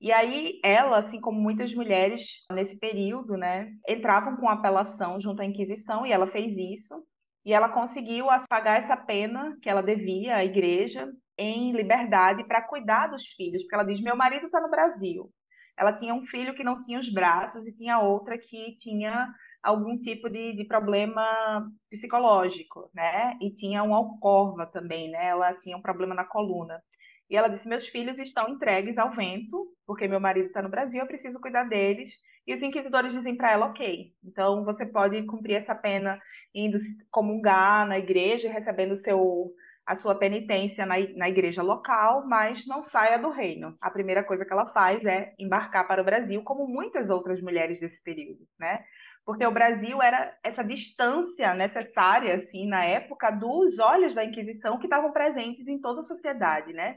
[0.00, 5.44] E aí ela, assim como muitas mulheres nesse período, né, entravam com apelação junto à
[5.44, 7.04] Inquisição e ela fez isso.
[7.44, 13.08] E ela conseguiu pagar essa pena que ela devia à igreja em liberdade para cuidar
[13.08, 15.30] dos filhos, porque ela diz: meu marido está no Brasil.
[15.76, 19.96] Ela tinha um filho que não tinha os braços e tinha outra que tinha algum
[19.98, 23.36] tipo de, de problema psicológico, né?
[23.40, 25.26] E tinha um alcorva também, né?
[25.26, 26.82] Ela tinha um problema na coluna.
[27.30, 31.00] E ela disse: Meus filhos estão entregues ao vento, porque meu marido está no Brasil,
[31.00, 32.10] eu preciso cuidar deles.
[32.48, 36.18] E os inquisidores dizem para ela: Ok, então você pode cumprir essa pena
[36.54, 36.78] indo
[37.10, 39.52] comungar na igreja, recebendo seu
[39.86, 43.74] a sua penitência na, na igreja local, mas não saia do reino.
[43.80, 47.80] A primeira coisa que ela faz é embarcar para o Brasil, como muitas outras mulheres
[47.80, 48.84] desse período, né?
[49.24, 54.86] Porque o Brasil era essa distância necessária, assim, na época, dos olhos da Inquisição que
[54.86, 56.96] estavam presentes em toda a sociedade, né?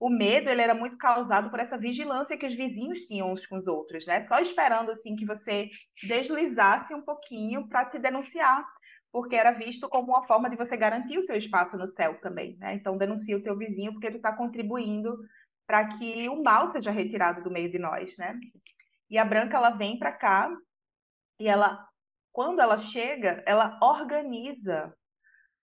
[0.00, 3.56] O medo ele era muito causado por essa vigilância que os vizinhos tinham uns com
[3.58, 4.26] os outros, né?
[4.28, 5.68] Só esperando assim que você
[6.02, 8.64] deslizasse um pouquinho para te denunciar,
[9.10, 12.56] porque era visto como uma forma de você garantir o seu espaço no céu também,
[12.58, 12.74] né?
[12.74, 15.18] Então denuncia o teu vizinho porque tu está contribuindo
[15.66, 18.38] para que o mal seja retirado do meio de nós, né?
[19.10, 20.54] E a Branca ela vem para cá
[21.40, 21.86] e ela,
[22.32, 24.94] quando ela chega, ela organiza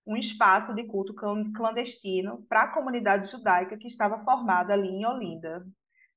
[0.06, 1.14] um espaço de culto
[1.56, 5.66] clandestino para a comunidade judaica que estava formada ali em Olinda,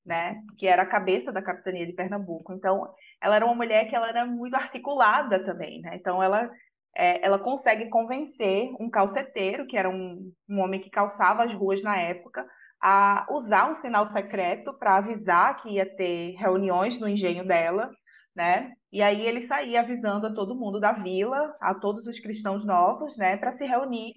[0.05, 0.42] né?
[0.59, 2.53] Que era a cabeça da capitania de Pernambuco.
[2.53, 5.96] Então, ela era uma mulher que ela era muito articulada também, né?
[5.96, 6.51] Então, ela
[6.96, 11.83] é, ela consegue convencer um calceteiro, que era um, um homem que calçava as ruas
[11.83, 12.44] na época,
[12.81, 17.90] a usar um sinal secreto para avisar que ia ter reuniões no engenho dela,
[18.38, 18.72] né?
[18.92, 23.16] E aí ele saía avisando a todo mundo da vila, a todos os cristãos novos,
[23.16, 24.12] né, para se reunir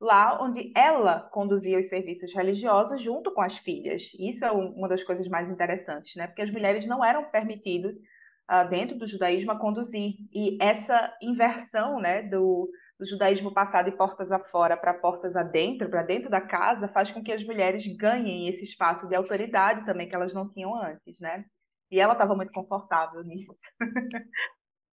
[0.00, 4.10] lá onde ela conduzia os serviços religiosos junto com as filhas.
[4.18, 6.26] Isso é uma das coisas mais interessantes, né?
[6.26, 10.14] Porque as mulheres não eram permitidas uh, dentro do judaísmo a conduzir.
[10.32, 16.02] E essa inversão né, do, do judaísmo passar de portas afora para portas adentro, para
[16.02, 20.14] dentro da casa, faz com que as mulheres ganhem esse espaço de autoridade também que
[20.14, 21.44] elas não tinham antes, né?
[21.90, 23.54] E ela estava muito confortável nisso.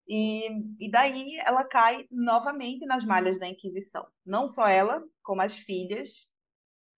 [0.08, 4.06] e, e daí ela cai novamente nas malhas da Inquisição.
[4.26, 6.10] Não só ela, como as filhas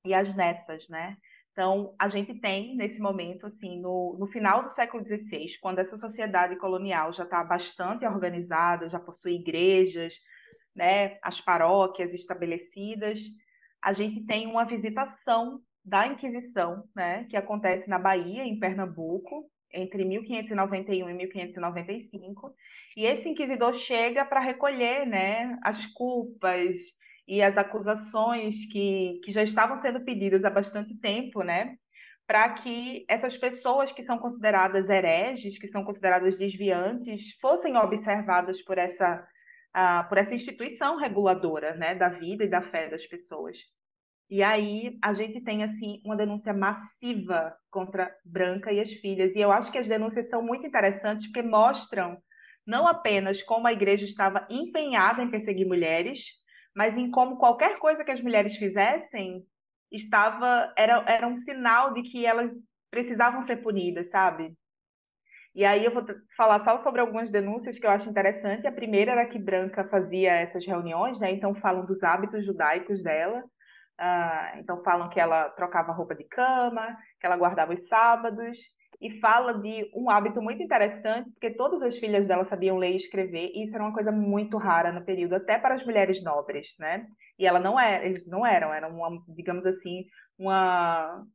[0.05, 1.17] e as netas, né?
[1.51, 5.97] Então, a gente tem, nesse momento, assim, no, no final do século XVI, quando essa
[5.97, 10.13] sociedade colonial já está bastante organizada, já possui igrejas,
[10.73, 13.19] né, as paróquias estabelecidas,
[13.81, 20.03] a gente tem uma visitação da Inquisição, né, que acontece na Bahia, em Pernambuco, entre
[20.03, 22.53] 1591 e 1595,
[22.97, 26.75] e esse inquisidor chega para recolher, né, as culpas,
[27.29, 31.75] e as acusações que, que já estavam sendo pedidas há bastante tempo, né?
[32.25, 38.79] Para que essas pessoas que são consideradas hereges, que são consideradas desviantes, fossem observadas por
[38.79, 39.23] essa,
[39.77, 43.59] uh, por essa instituição reguladora né, da vida e da fé das pessoas.
[44.29, 49.35] E aí a gente tem assim uma denúncia massiva contra Branca e as filhas.
[49.35, 52.17] E eu acho que as denúncias são muito interessantes porque mostram
[52.65, 56.19] não apenas como a igreja estava empenhada em perseguir mulheres,
[56.75, 59.43] mas em como qualquer coisa que as mulheres fizessem
[59.91, 62.51] estava era, era um sinal de que elas
[62.91, 64.55] precisavam ser punidas, sabe?
[65.55, 66.05] E aí eu vou
[66.37, 68.67] falar só sobre algumas denúncias que eu acho interessante.
[68.67, 71.31] A primeira era que Branca fazia essas reuniões, né?
[71.31, 73.43] Então falam dos hábitos judaicos dela.
[73.99, 78.57] Ah, então falam que ela trocava roupa de cama, que ela guardava os sábados,
[79.01, 82.97] e fala de um hábito muito interessante, porque todas as filhas dela sabiam ler e
[82.97, 86.67] escrever, e isso era uma coisa muito rara no período, até para as mulheres nobres,
[86.79, 87.07] né?
[87.37, 90.05] E ela não era, eles não eram, eram uma, digamos assim,
[90.37, 91.25] uma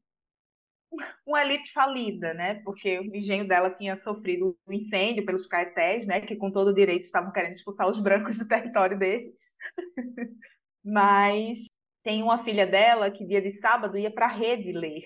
[1.27, 2.61] uma elite falida, né?
[2.65, 6.21] Porque o engenho dela tinha sofrido um incêndio pelos caetés, né?
[6.21, 9.39] Que com todo o direito estavam querendo expulsar os brancos do território deles.
[10.85, 11.67] Mas
[12.05, 15.03] tem uma filha dela que dia de sábado ia para a rede ler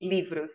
[0.00, 0.50] livros.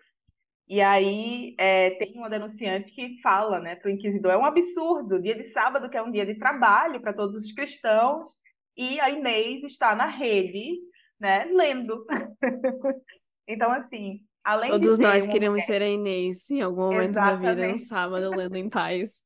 [0.68, 5.22] E aí é, tem uma denunciante que fala né, para o inquisidor: é um absurdo,
[5.22, 8.32] dia de sábado, que é um dia de trabalho para todos os cristãos,
[8.76, 10.78] e a Inês está na rede,
[11.20, 12.04] né, lendo.
[13.48, 15.80] então, assim, além Todos nós queríamos mulher...
[15.80, 17.44] ser a Inês em algum momento Exatamente.
[17.44, 19.24] da vida, no sábado, lendo em paz.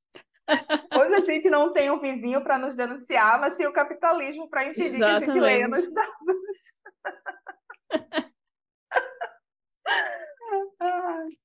[0.97, 4.65] Hoje a gente não tem um vizinho para nos denunciar, mas tem o capitalismo para
[4.65, 5.25] impedir Exatamente.
[5.25, 6.57] que a gente leia nos sábados.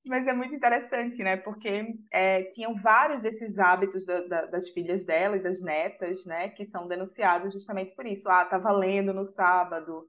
[0.04, 1.36] Mas é muito interessante, né?
[1.36, 6.48] Porque é, tinham vários desses hábitos da, da, das filhas dela e das netas, né?
[6.48, 8.28] Que são denunciados justamente por isso.
[8.28, 10.08] Ah, estava lendo no sábado.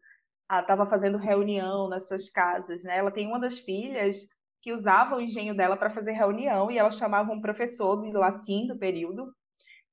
[0.49, 2.97] Ah, estava fazendo reunião nas suas casas, né?
[2.97, 4.25] Ela tem uma das filhas
[4.67, 8.67] que usava o engenho dela para fazer reunião e ela chamava um professor de latim
[8.67, 9.33] do período,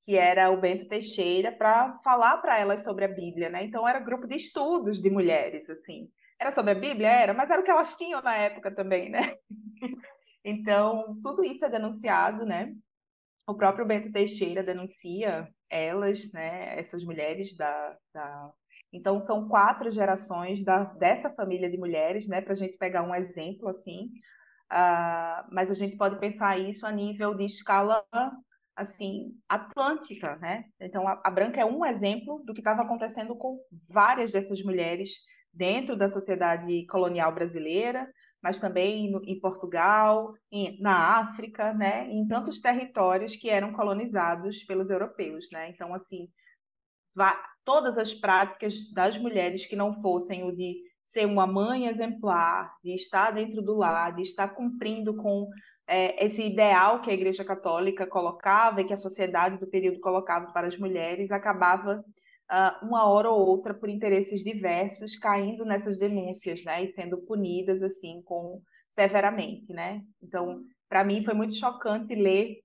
[0.05, 3.63] que era o Bento Teixeira, para falar para elas sobre a Bíblia, né?
[3.63, 6.11] Então era grupo de estudos de mulheres, assim.
[6.41, 7.09] Era sobre a Bíblia?
[7.09, 9.37] Era, mas era o que elas tinham na época também, né?
[10.45, 12.75] então, tudo isso é denunciado, né?
[13.47, 16.77] O próprio Bento Teixeira denuncia elas, né?
[16.81, 18.51] Essas mulheres da, da...
[18.93, 22.41] Então, são quatro gerações da, dessa família de mulheres, né?
[22.41, 24.11] Para a gente pegar um exemplo, assim.
[24.73, 28.05] Uh, mas a gente pode pensar isso a nível de escala
[28.75, 30.65] assim atlântica, né?
[30.81, 33.59] Então a, a Branca é um exemplo do que estava acontecendo com
[33.89, 35.11] várias dessas mulheres
[35.53, 38.09] dentro da sociedade colonial brasileira,
[38.43, 42.09] mas também no, em Portugal, em, na África, né?
[42.11, 45.71] Em tantos territórios que eram colonizados pelos europeus, né?
[45.71, 46.29] Então assim
[47.65, 50.77] todas as práticas das mulheres que não fossem o de
[51.15, 55.49] ser uma mãe exemplar, de estar dentro do lar, de estar cumprindo com
[55.87, 60.53] é, esse ideal que a Igreja Católica colocava e que a sociedade do período colocava
[60.53, 62.05] para as mulheres, acabava
[62.51, 67.81] uh, uma hora ou outra por interesses diversos caindo nessas denúncias, né, e sendo punidas
[67.81, 68.61] assim com
[68.91, 70.03] severamente, né?
[70.21, 72.59] Então, para mim foi muito chocante ler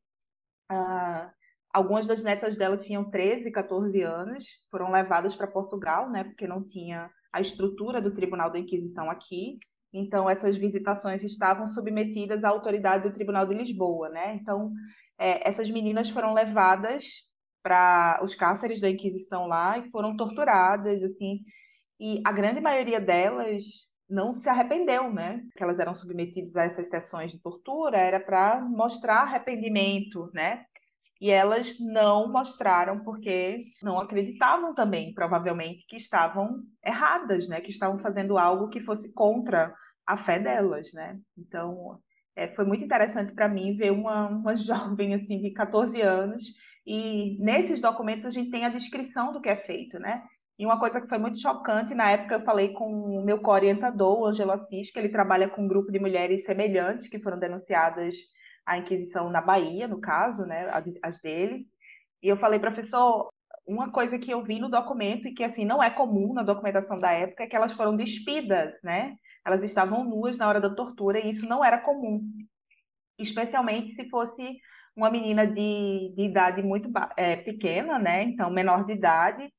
[0.72, 1.30] uh,
[1.72, 6.64] algumas das netas delas tinham 13, 14 anos, foram levadas para Portugal, né, porque não
[6.68, 9.58] tinha a estrutura do Tribunal da Inquisição aqui.
[9.92, 14.36] Então, essas visitações estavam submetidas à autoridade do Tribunal de Lisboa, né?
[14.36, 14.72] Então,
[15.18, 17.06] é, essas meninas foram levadas
[17.64, 21.40] para os cárceres da Inquisição lá e foram torturadas, assim.
[22.00, 23.64] E a grande maioria delas
[24.10, 25.42] não se arrependeu, né?
[25.56, 30.66] Que elas eram submetidas a essas sessões de tortura era para mostrar arrependimento, né?
[31.20, 37.60] E elas não mostraram porque não acreditavam também, provavelmente, que estavam erradas, né?
[37.60, 39.74] Que estavam fazendo algo que fosse contra
[40.08, 41.20] a fé delas, né?
[41.38, 42.00] Então,
[42.36, 46.44] é, foi muito interessante para mim ver uma, uma jovem, assim, de 14 anos
[46.90, 50.24] e nesses documentos a gente tem a descrição do que é feito, né?
[50.58, 54.20] E uma coisa que foi muito chocante, na época eu falei com o meu co-orientador,
[54.20, 58.16] o Angelo Assis, que ele trabalha com um grupo de mulheres semelhantes que foram denunciadas
[58.70, 60.70] a Inquisição na Bahia, no caso, né,
[61.02, 61.66] as dele.
[62.22, 63.30] E eu falei, professor,
[63.66, 67.00] uma coisa que eu vi no documento e que assim não é comum na documentação
[67.00, 69.16] da época é que elas foram despidas, né?
[69.44, 72.22] Elas estavam nuas na hora da tortura e isso não era comum,
[73.18, 74.60] especialmente se fosse
[74.96, 78.24] uma menina de, de idade muito é, pequena, né?
[78.24, 79.52] Então menor de idade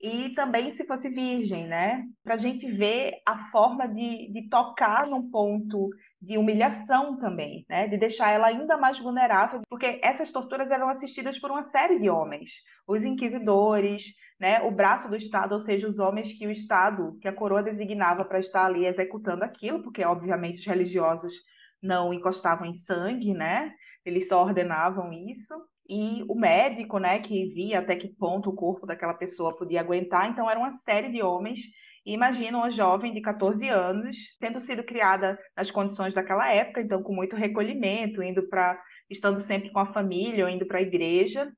[0.00, 2.04] e também se fosse virgem, né?
[2.24, 5.90] Para a gente ver a forma de, de tocar num ponto
[6.26, 7.86] de humilhação também, né?
[7.86, 12.10] De deixar ela ainda mais vulnerável, porque essas torturas eram assistidas por uma série de
[12.10, 12.50] homens,
[12.86, 14.04] os inquisidores,
[14.40, 14.60] né?
[14.62, 18.24] O braço do Estado, ou seja, os homens que o Estado, que a coroa designava
[18.24, 21.32] para estar ali executando aquilo, porque obviamente os religiosos
[21.80, 23.72] não encostavam em sangue, né?
[24.04, 25.54] Eles só ordenavam isso
[25.88, 30.28] e o médico, né, que via até que ponto o corpo daquela pessoa podia aguentar.
[30.28, 31.60] Então, era uma série de homens.
[32.06, 37.12] Imagina uma jovem de 14 anos, tendo sido criada nas condições daquela época, então com
[37.12, 38.80] muito recolhimento, indo para,
[39.10, 41.52] estando sempre com a família, ou indo para a igreja,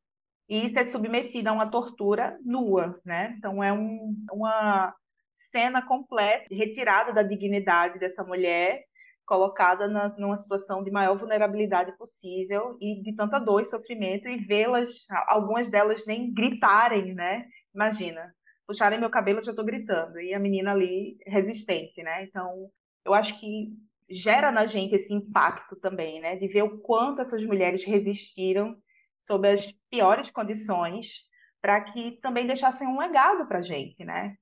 [0.48, 3.34] e ser submetida a uma tortura nua, né?
[3.36, 4.94] Então é um, uma
[5.34, 8.82] cena completa, retirada da dignidade dessa mulher
[9.26, 14.38] colocada na, numa situação de maior vulnerabilidade possível e de tanta dor e sofrimento e
[14.38, 14.88] vê-las,
[15.26, 17.44] algumas delas nem gritarem, né?
[17.74, 18.34] Imagina,
[18.68, 20.20] puxarem meu cabelo, eu já estou gritando.
[20.20, 22.24] E a menina ali, resistente, né?
[22.24, 22.70] Então,
[23.02, 23.72] eu acho que
[24.10, 26.36] gera na gente esse impacto também, né?
[26.36, 28.76] De ver o quanto essas mulheres resistiram
[29.22, 31.26] sob as piores condições
[31.62, 34.36] para que também deixassem um legado para a gente, né?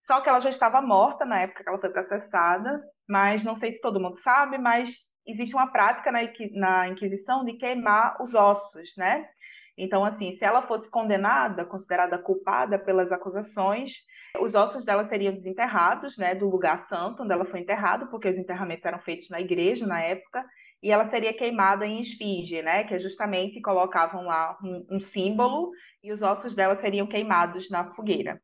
[0.00, 3.72] Só que ela já estava morta na época que ela foi processada, mas não sei
[3.72, 4.96] se todo mundo sabe, mas
[5.26, 6.20] existe uma prática na,
[6.52, 9.28] na Inquisição de queimar os ossos, né?
[9.76, 13.92] Então, assim, se ela fosse condenada, considerada culpada pelas acusações,
[14.40, 18.38] os ossos dela seriam desenterrados, né, do lugar santo onde ela foi enterrada, porque os
[18.38, 20.44] enterramentos eram feitos na igreja na época,
[20.82, 22.84] e ela seria queimada em esfinge, né?
[22.84, 25.70] Que é justamente colocavam lá um, um, símbolo
[26.02, 28.40] e os ossos dela seriam queimados na fogueira.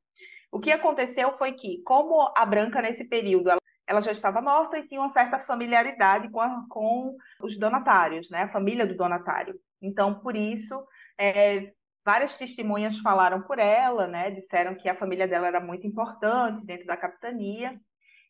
[0.50, 4.78] O que aconteceu foi que, como a Branca nesse período ela, ela já estava morta
[4.78, 8.42] e tinha uma certa familiaridade com, a, com os donatários, né?
[8.42, 9.54] A família do donatário.
[9.80, 10.82] Então, por isso,
[11.22, 11.72] é,
[12.04, 14.30] várias testemunhas falaram por ela, né?
[14.30, 17.78] Disseram que a família dela era muito importante dentro da capitania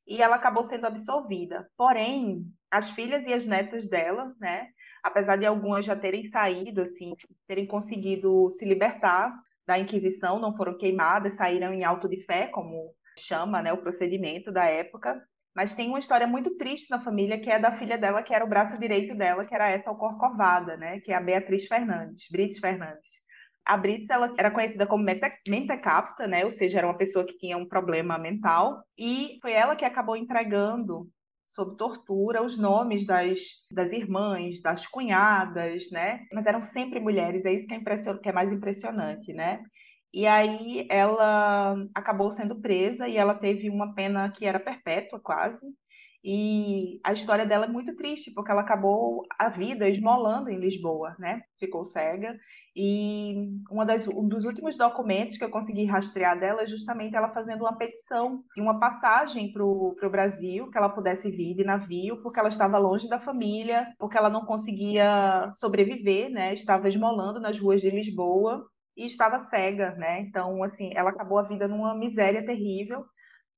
[0.06, 1.66] e ela acabou sendo absolvida.
[1.74, 4.68] Porém, as filhas e as netas dela, né,
[5.02, 7.14] apesar de algumas já terem saído, assim,
[7.46, 9.32] terem conseguido se libertar
[9.66, 14.52] da Inquisição, não foram queimadas, saíram em auto de fé, como chama, né, o procedimento
[14.52, 15.22] da época.
[15.54, 18.44] Mas tem uma história muito triste na família, que é da filha dela, que era
[18.44, 22.58] o braço direito dela, que era essa Corcovada, né, que é a Beatriz Fernandes, Brites
[22.58, 23.22] Fernandes.
[23.64, 25.04] A Brits ela era conhecida como
[25.48, 26.44] mentecapta, né?
[26.44, 28.82] Ou seja, era uma pessoa que tinha um problema mental.
[28.98, 31.08] E foi ela que acabou entregando,
[31.46, 33.38] sob tortura, os nomes das,
[33.70, 36.26] das irmãs, das cunhadas, né?
[36.32, 38.18] Mas eram sempre mulheres, é isso que é, impression...
[38.18, 39.62] que é mais impressionante, né?
[40.12, 45.66] E aí ela acabou sendo presa e ela teve uma pena que era perpétua, quase.
[46.24, 51.16] E a história dela é muito triste, porque ela acabou a vida esmolando em Lisboa,
[51.18, 51.42] né?
[51.58, 52.38] Ficou cega.
[52.76, 57.32] E uma das, um dos últimos documentos que eu consegui rastrear dela é justamente ela
[57.34, 62.22] fazendo uma petição de uma passagem para o Brasil, que ela pudesse vir de navio,
[62.22, 66.52] porque ela estava longe da família, porque ela não conseguia sobreviver, né?
[66.54, 68.64] Estava esmolando nas ruas de Lisboa
[68.96, 70.20] e estava cega, né?
[70.20, 73.04] Então, assim, ela acabou a vida numa miséria terrível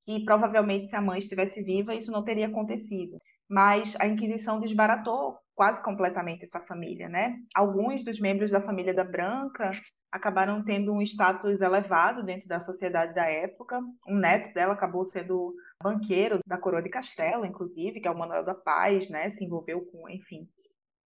[0.04, 3.16] que provavelmente se a mãe estivesse viva isso não teria acontecido.
[3.48, 7.36] Mas a Inquisição desbaratou quase completamente essa família, né?
[7.54, 9.70] Alguns dos membros da família da Branca
[10.10, 13.80] acabaram tendo um status elevado dentro da sociedade da época.
[14.08, 18.44] Um neto dela acabou sendo banqueiro da coroa de Castela, inclusive, que é o Manuel
[18.44, 19.30] da Paz, né?
[19.30, 20.48] Se envolveu com, enfim,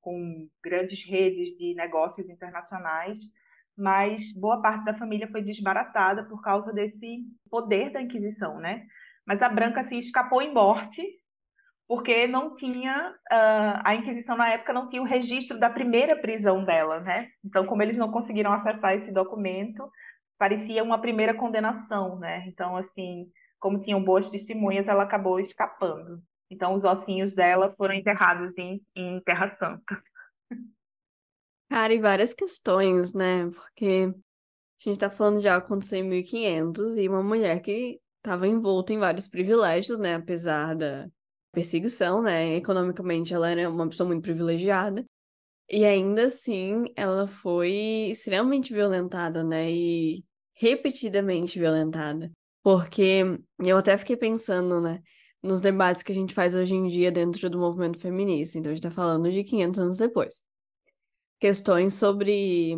[0.01, 3.19] com grandes redes de negócios internacionais
[3.79, 8.85] mas boa parte da família foi desbaratada por causa desse poder da Inquisição, né?
[9.25, 11.03] Mas a Branca se escapou em morte
[11.87, 16.65] porque não tinha uh, a Inquisição na época não tinha o registro da primeira prisão
[16.65, 17.29] dela, né?
[17.45, 19.89] Então, como eles não conseguiram acessar esse documento,
[20.39, 22.45] parecia uma primeira condenação, né?
[22.49, 26.21] Então, assim, como tinham boas testemunhas, ela acabou escapando.
[26.51, 30.03] Então, os ossinhos dela foram enterrados em, em Terra Santa.
[31.69, 33.51] Cara, e várias questões, né?
[33.51, 34.13] Porque
[34.81, 38.49] a gente tá falando de algo que aconteceu em 1500 e uma mulher que estava
[38.49, 40.15] envolta em vários privilégios, né?
[40.17, 41.09] Apesar da
[41.53, 42.57] perseguição, né?
[42.57, 45.05] Economicamente ela era uma pessoa muito privilegiada.
[45.71, 47.73] E ainda assim, ela foi
[48.11, 49.71] extremamente violentada, né?
[49.71, 52.33] E repetidamente violentada.
[52.63, 53.23] Porque
[53.59, 55.03] eu até fiquei pensando, né?
[55.43, 58.59] Nos debates que a gente faz hoje em dia dentro do movimento feminista.
[58.59, 60.48] Então, a gente tá falando de 500 anos depois
[61.39, 62.77] questões sobre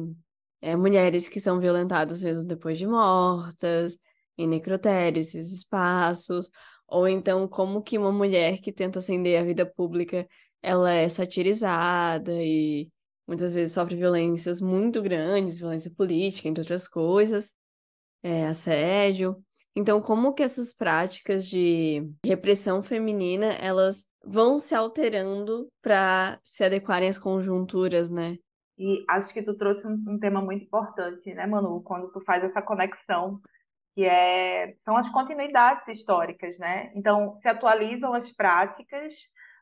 [0.60, 3.96] é, mulheres que são violentadas mesmo depois de mortas,
[4.36, 6.50] em necrotérios, esses espaços,
[6.86, 10.26] ou então como que uma mulher que tenta ascender a vida pública,
[10.62, 12.90] ela é satirizada e
[13.26, 17.54] muitas vezes sofre violências muito grandes, violência política, entre outras coisas,
[18.22, 19.42] é, assédio.
[19.74, 27.08] Então, como que essas práticas de repressão feminina, elas vão se alterando para se adequarem
[27.08, 28.36] às conjunturas, né?
[28.80, 32.42] E acho que tu trouxe um, um, tema muito importante, né, Manu, quando tu faz
[32.42, 33.38] essa conexão,
[33.94, 36.90] que é, são as continuidades históricas, né?
[36.94, 39.14] Então, se atualizam as práticas,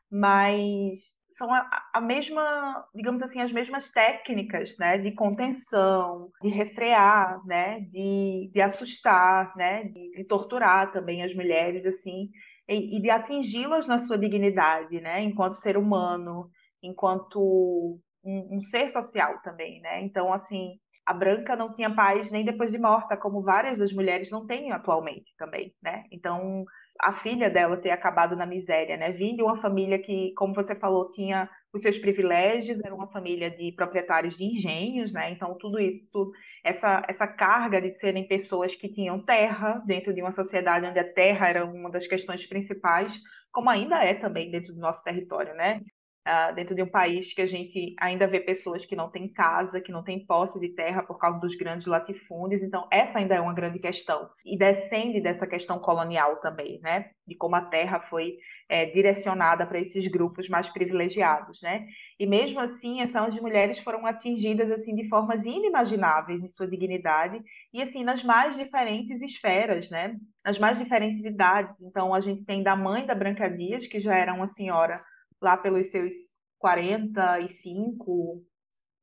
[0.09, 0.99] mas
[1.37, 7.81] são a, a, mesma, digamos assim, as mesmas técnicas, né, de contenção, de refrear, né,
[7.81, 12.29] de, de assustar, né, de, de torturar também as mulheres, assim,
[12.69, 16.49] e, e de atingi-las na sua dignidade, né, enquanto ser humano,
[16.81, 20.01] enquanto um, um ser social também, né.
[20.01, 24.29] Então, assim, a Branca não tinha paz nem depois de morta, como várias das mulheres
[24.29, 26.03] não têm atualmente também, né.
[26.11, 26.63] Então
[26.99, 29.11] a filha dela ter acabado na miséria, né?
[29.11, 33.49] Vim de uma família que, como você falou, tinha os seus privilégios, era uma família
[33.49, 35.31] de proprietários de engenhos, né?
[35.31, 36.31] Então tudo isso, tudo,
[36.63, 41.13] essa essa carga de serem pessoas que tinham terra dentro de uma sociedade onde a
[41.13, 43.19] terra era uma das questões principais,
[43.51, 45.81] como ainda é também dentro do nosso território, né?
[46.29, 49.81] Uh, dentro de um país que a gente ainda vê pessoas que não têm casa,
[49.81, 52.61] que não têm posse de terra por causa dos grandes latifúndios.
[52.61, 54.29] Então, essa ainda é uma grande questão.
[54.45, 57.09] E descende dessa questão colonial também, né?
[57.27, 58.37] De como a terra foi
[58.69, 61.87] é, direcionada para esses grupos mais privilegiados, né?
[62.19, 67.41] E mesmo assim, essas mulheres foram atingidas assim de formas inimagináveis em sua dignidade
[67.73, 70.15] e assim nas mais diferentes esferas, né?
[70.45, 71.81] Nas mais diferentes idades.
[71.81, 74.99] Então, a gente tem da mãe da Branca Dias, que já era uma senhora
[75.41, 76.13] lá pelos seus
[76.59, 78.43] 45,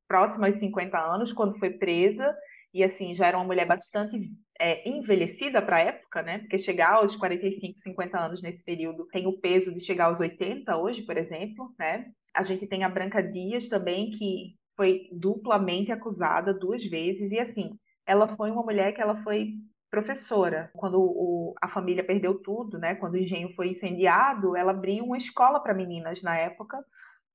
[0.06, 2.34] próximos aos 50 anos, quando foi presa,
[2.72, 4.18] e assim, já era uma mulher bastante
[4.60, 6.38] é, envelhecida para a época, né?
[6.40, 10.76] Porque chegar aos 45, 50 anos nesse período tem o peso de chegar aos 80
[10.76, 12.06] hoje, por exemplo, né?
[12.34, 17.70] A gente tem a Branca Dias também, que foi duplamente acusada duas vezes, e assim,
[18.06, 19.54] ela foi uma mulher que ela foi
[19.90, 20.70] professora.
[20.74, 22.94] Quando o, a família perdeu tudo, né?
[22.94, 26.78] Quando o engenho foi incendiado, ela abriu uma escola para meninas na época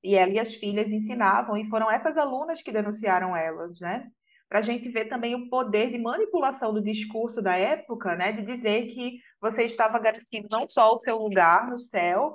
[0.04, 4.10] e ela e as filhas ensinavam e foram essas alunas que denunciaram elas, né?
[4.50, 8.34] Para a gente ver também o poder de manipulação do discurso da época, né?
[8.34, 12.34] De dizer que você estava garantindo não só o seu lugar no céu,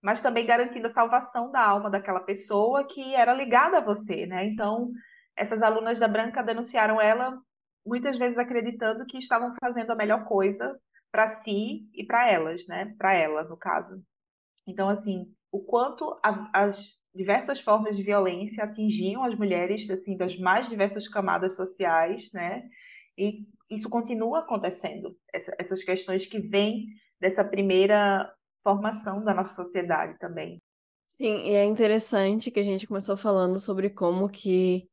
[0.00, 4.46] mas também garantindo a salvação da alma daquela pessoa que era ligada a você, né?
[4.46, 4.92] Então,
[5.36, 7.36] essas alunas da Branca denunciaram ela
[7.86, 10.78] muitas vezes acreditando que estavam fazendo a melhor coisa
[11.10, 12.94] para si e para elas, né?
[12.98, 14.02] Para ela, no caso.
[14.66, 16.78] Então, assim, o quanto a, as
[17.14, 22.68] diversas formas de violência atingiam as mulheres, assim, das mais diversas camadas sociais, né?
[23.16, 25.16] E isso continua acontecendo.
[25.32, 26.86] Essa, essas questões que vêm
[27.20, 28.30] dessa primeira
[28.62, 30.60] formação da nossa sociedade também.
[31.08, 34.88] Sim, e é interessante que a gente começou falando sobre como que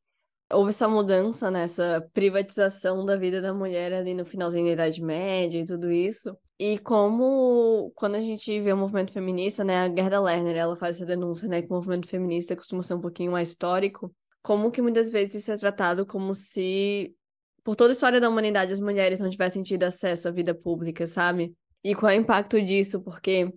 [0.53, 5.59] houve essa mudança nessa privatização da vida da mulher ali no finalzinho da Idade Média
[5.59, 6.37] e tudo isso.
[6.59, 10.95] E como, quando a gente vê o movimento feminista, né, a Gerda Lerner, ela faz
[10.95, 14.81] essa denúncia, né, que o movimento feminista costuma ser um pouquinho mais histórico, como que
[14.81, 17.15] muitas vezes isso é tratado como se,
[17.63, 21.07] por toda a história da humanidade, as mulheres não tivessem tido acesso à vida pública,
[21.07, 21.53] sabe?
[21.83, 23.01] E qual é o impacto disso?
[23.01, 23.53] Porque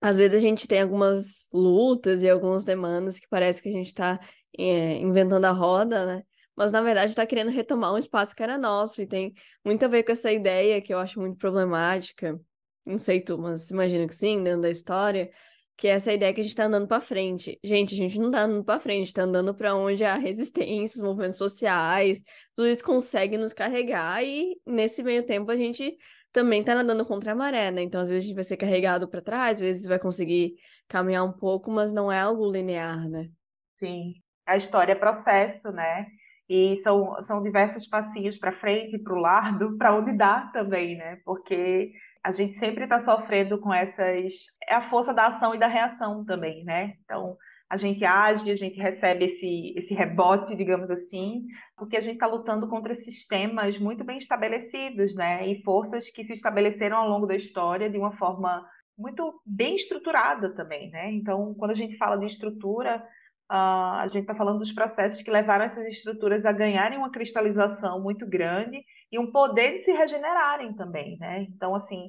[0.00, 3.86] às vezes a gente tem algumas lutas e algumas demandas que parece que a gente
[3.86, 4.20] está
[4.58, 6.22] é, inventando a roda, né?
[6.56, 9.34] Mas na verdade está querendo retomar um espaço que era nosso e tem
[9.64, 12.40] muito a ver com essa ideia que eu acho muito problemática.
[12.86, 15.30] Não sei tu, mas imagino que sim, dentro da história,
[15.76, 17.58] que é essa ideia que a gente está andando para frente.
[17.64, 21.02] Gente, a gente não está andando para frente, está andando para onde há resistência, os
[21.08, 22.22] movimentos sociais,
[22.54, 25.96] tudo isso consegue nos carregar e nesse meio tempo a gente
[26.30, 27.82] também está nadando contra a maré, né?
[27.82, 30.54] Então às vezes a gente vai ser carregado para trás, às vezes vai conseguir
[30.88, 33.30] caminhar um pouco, mas não é algo linear, né?
[33.76, 34.14] Sim,
[34.46, 36.06] a história é processo, né?
[36.48, 41.18] E são, são diversos passinhos para frente, para o lado, para onde dá também, né?
[41.24, 41.92] Porque
[42.22, 44.32] a gente sempre está sofrendo com essas.
[44.68, 46.94] É a força da ação e da reação também, né?
[47.04, 47.36] Então,
[47.68, 51.44] a gente age, a gente recebe esse, esse rebote, digamos assim,
[51.76, 55.46] porque a gente está lutando contra sistemas muito bem estabelecidos, né?
[55.48, 58.64] E forças que se estabeleceram ao longo da história de uma forma
[58.96, 61.10] muito bem estruturada também, né?
[61.12, 63.02] Então, quando a gente fala de estrutura,
[63.50, 68.00] Uh, a gente está falando dos processos que levaram essas estruturas a ganharem uma cristalização
[68.00, 68.82] muito grande
[69.12, 71.42] e um poder de se regenerarem também, né?
[71.42, 72.08] Então, assim,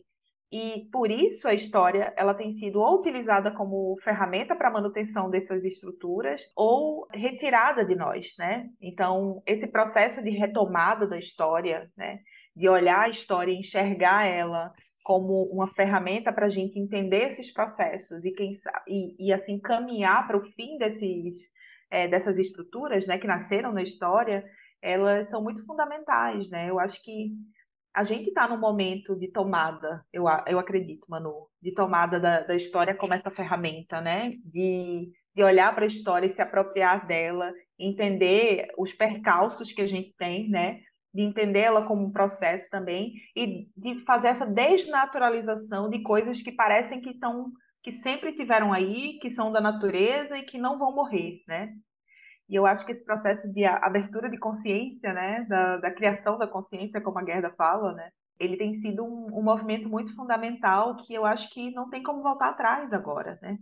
[0.52, 5.66] e por isso a história ela tem sido ou utilizada como ferramenta para manutenção dessas
[5.66, 8.70] estruturas ou retirada de nós, né?
[8.80, 12.20] Então, esse processo de retomada da história, né?
[12.56, 14.72] De olhar a história enxergar ela
[15.06, 20.26] como uma ferramenta para a gente entender esses processos e, quem, e, e assim caminhar
[20.26, 21.44] para o fim desses,
[21.92, 24.44] é, dessas estruturas né, que nasceram na história,
[24.82, 26.50] elas são muito fundamentais.
[26.50, 26.72] Né?
[26.72, 27.34] Eu acho que
[27.94, 32.56] a gente está num momento de tomada, eu, eu acredito, Manu, de tomada da, da
[32.56, 34.34] história como essa ferramenta, né?
[34.44, 39.88] De, de olhar para a história e se apropriar dela, entender os percalços que a
[39.88, 40.82] gente tem, né?
[41.16, 47.02] De entendê-la como um processo também e de fazer essa desnaturalização de coisas que parecem
[47.02, 47.52] que estão
[47.82, 51.72] que sempre tiveram aí, que são da natureza e que não vão morrer, né?
[52.50, 56.48] E eu acho que esse processo de abertura de consciência, né, da, da criação da
[56.48, 58.10] consciência, como a Gerda fala, né,
[58.40, 62.22] ele tem sido um, um, movimento muito fundamental que eu acho que não tem como
[62.22, 63.58] voltar atrás agora, né?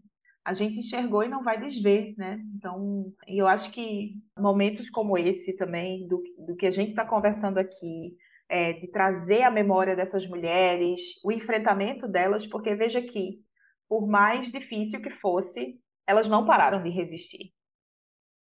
[0.46, 2.42] A gente enxergou e não vai desver, né?
[2.56, 7.58] Então, eu acho que momentos como esse também, do, do que a gente está conversando
[7.58, 8.18] aqui,
[8.50, 13.40] é, de trazer a memória dessas mulheres, o enfrentamento delas, porque veja que,
[13.88, 17.54] por mais difícil que fosse, elas não pararam de resistir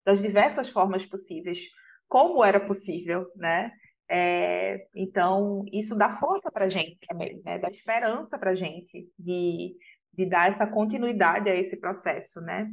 [0.05, 1.67] das diversas formas possíveis,
[2.09, 3.71] como era possível, né?
[4.09, 7.61] É, então, isso dá força para a gente também, né?
[7.61, 9.77] dá esperança para a gente de,
[10.13, 12.71] de dar essa continuidade a esse processo, né?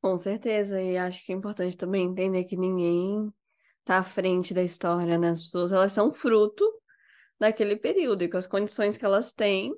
[0.00, 3.32] Com certeza, e acho que é importante também entender que ninguém
[3.80, 5.30] está à frente da história, né?
[5.30, 6.64] As pessoas, elas são fruto
[7.38, 9.74] daquele período, e com as condições que elas têm,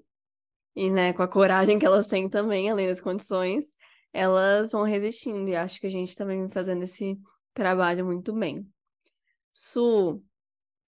[0.77, 3.73] e né, com a coragem que elas têm também, além das condições,
[4.13, 5.49] elas vão resistindo.
[5.49, 7.19] E acho que a gente também vem fazendo esse
[7.53, 8.67] trabalho muito bem.
[9.53, 10.23] Su,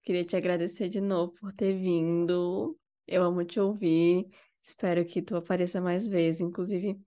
[0.02, 2.76] queria te agradecer de novo por ter vindo.
[3.06, 4.26] Eu amo te ouvir.
[4.62, 6.40] Espero que tu apareça mais vezes.
[6.40, 6.98] Inclusive,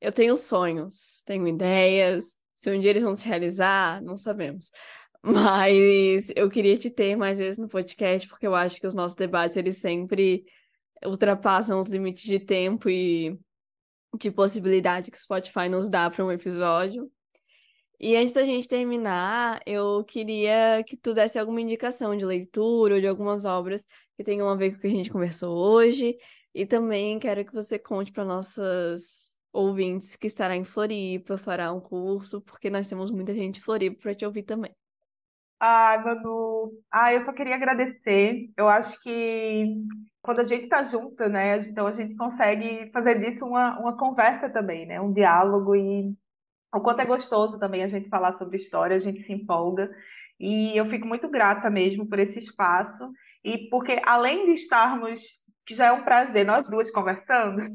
[0.00, 2.36] eu tenho sonhos, tenho ideias.
[2.54, 4.70] Se um dia eles vão se realizar, não sabemos.
[5.22, 9.16] Mas eu queria te ter mais vezes no podcast, porque eu acho que os nossos
[9.16, 10.44] debates, eles sempre
[11.04, 13.38] ultrapassam os limites de tempo e
[14.16, 17.10] de possibilidades que o Spotify nos dá para um episódio.
[18.00, 23.00] E antes da gente terminar, eu queria que tu desse alguma indicação de leitura ou
[23.00, 23.84] de algumas obras
[24.18, 26.18] que tenham a ver com o que a gente conversou hoje.
[26.52, 31.80] E também quero que você conte para nossas ouvintes que estará em Floripa, fará um
[31.80, 34.74] curso, porque nós temos muita gente em Floripa para te ouvir também.
[35.60, 38.50] Ai, Manu, ah, eu só queria agradecer.
[38.56, 39.76] Eu acho que
[40.20, 44.50] quando a gente está junto, né, então a gente consegue fazer disso uma, uma conversa
[44.50, 46.12] também, né, um diálogo e
[46.74, 49.88] o quanto é gostoso também a gente falar sobre história, a gente se empolga.
[50.38, 53.10] E eu fico muito grata mesmo por esse espaço
[53.44, 55.20] e porque além de estarmos,
[55.66, 57.66] que já é um prazer nós duas conversando,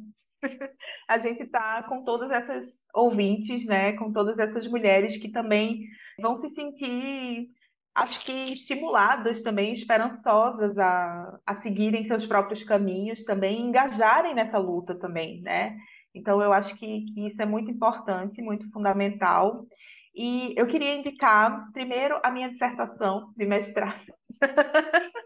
[1.07, 5.87] a gente está com todas essas ouvintes, né, com todas essas mulheres que também
[6.19, 7.49] vão se sentir
[7.95, 14.95] acho que estimuladas também, esperançosas a, a seguirem seus próprios caminhos, também engajarem nessa luta
[14.95, 15.77] também, né?
[16.13, 19.65] Então, eu acho que, que isso é muito importante, muito fundamental.
[20.13, 24.05] E eu queria indicar, primeiro, a minha dissertação de mestrado.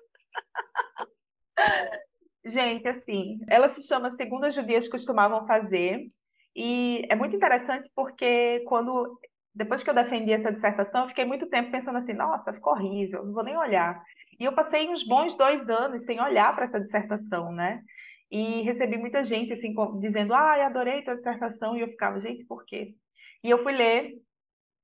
[2.46, 6.08] Gente, assim, ela se chama Segunda Judias Costumavam Fazer,
[6.56, 9.20] e é muito interessante porque quando
[9.54, 13.26] depois que eu defendi essa dissertação, eu fiquei muito tempo pensando assim, nossa, ficou horrível,
[13.26, 14.02] não vou nem olhar.
[14.40, 17.82] E eu passei uns bons dois anos sem olhar para essa dissertação, né?
[18.30, 22.64] E recebi muita gente assim dizendo, ah, adorei tua dissertação, e eu ficava, gente, por
[22.66, 22.94] quê?
[23.44, 24.14] E eu fui ler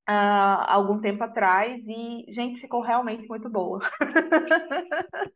[0.08, 3.80] uh, algum tempo atrás e, gente, ficou realmente muito boa.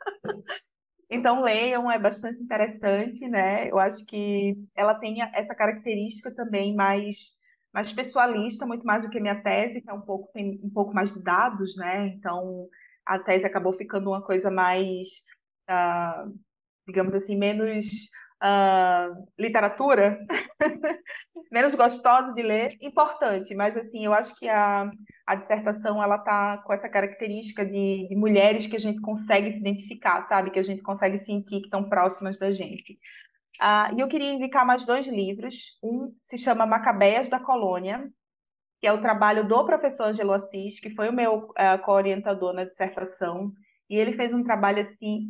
[1.11, 3.71] Então, leiam, é bastante interessante, né?
[3.71, 7.33] Eu acho que ela tem essa característica também mais
[7.73, 10.95] mais pessoalista, muito mais do que minha tese, que é um pouco, tem um pouco
[10.95, 12.09] mais de dados, né?
[12.09, 12.69] Então,
[13.07, 15.09] a tese acabou ficando uma coisa mais,
[15.71, 16.33] uh,
[16.87, 17.87] digamos assim, menos
[18.43, 20.19] uh, literatura,
[21.51, 24.91] menos gostosa de ler, importante, mas assim, eu acho que a,
[25.27, 29.59] a dissertação ela tá com essa característica de, de mulheres que a gente consegue se
[29.59, 30.51] identificar, sabe?
[30.51, 32.99] Que a gente consegue sentir que estão próximas da gente.
[33.61, 35.77] Ah, e eu queria indicar mais dois livros.
[35.83, 38.09] Um se chama Macabeias da Colônia,
[38.81, 42.65] que é o trabalho do professor Angelo Assis, que foi o meu uh, co-orientador na
[42.65, 43.53] dissertação.
[43.91, 45.29] E ele fez um trabalho assim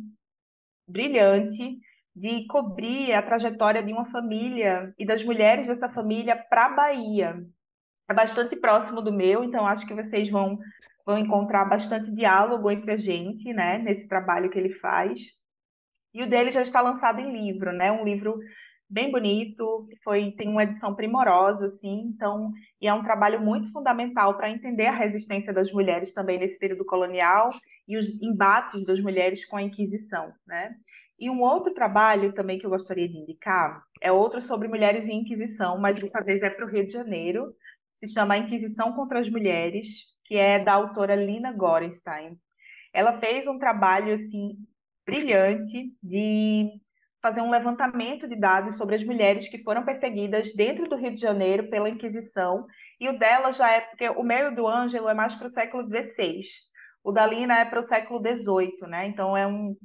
[0.87, 1.79] brilhante
[2.15, 7.45] de cobrir a trajetória de uma família e das mulheres dessa família para a Bahia.
[8.09, 10.59] É bastante próximo do meu, então acho que vocês vão,
[11.05, 15.21] vão encontrar bastante diálogo entre a gente, né, nesse trabalho que ele faz.
[16.13, 17.91] E o dele já está lançado em livro, né?
[17.91, 18.39] Um livro
[18.89, 22.51] bem bonito, foi tem uma edição primorosa, assim, então,
[22.81, 26.83] e é um trabalho muito fundamental para entender a resistência das mulheres também nesse período
[26.83, 27.49] colonial
[27.87, 30.75] e os embates das mulheres com a Inquisição, né?
[31.19, 35.11] E um outro trabalho também que eu gostaria de indicar é outro sobre mulheres e
[35.11, 37.53] Inquisição, mas dessa vez é para o Rio de Janeiro,
[37.91, 42.37] se chama Inquisição contra as Mulheres, que é da autora Lina Gorenstein.
[42.93, 44.57] ela fez um trabalho assim
[45.05, 46.69] brilhante de
[47.21, 51.19] fazer um levantamento de dados sobre as mulheres que foram perseguidas dentro do Rio de
[51.19, 52.65] Janeiro pela Inquisição.
[52.99, 55.83] E o dela já é, porque o meio do Ângelo é mais para o século
[55.83, 56.41] XVI.
[57.03, 59.07] O da Lina é para o século XVIII, né?
[59.07, 59.75] Então é um,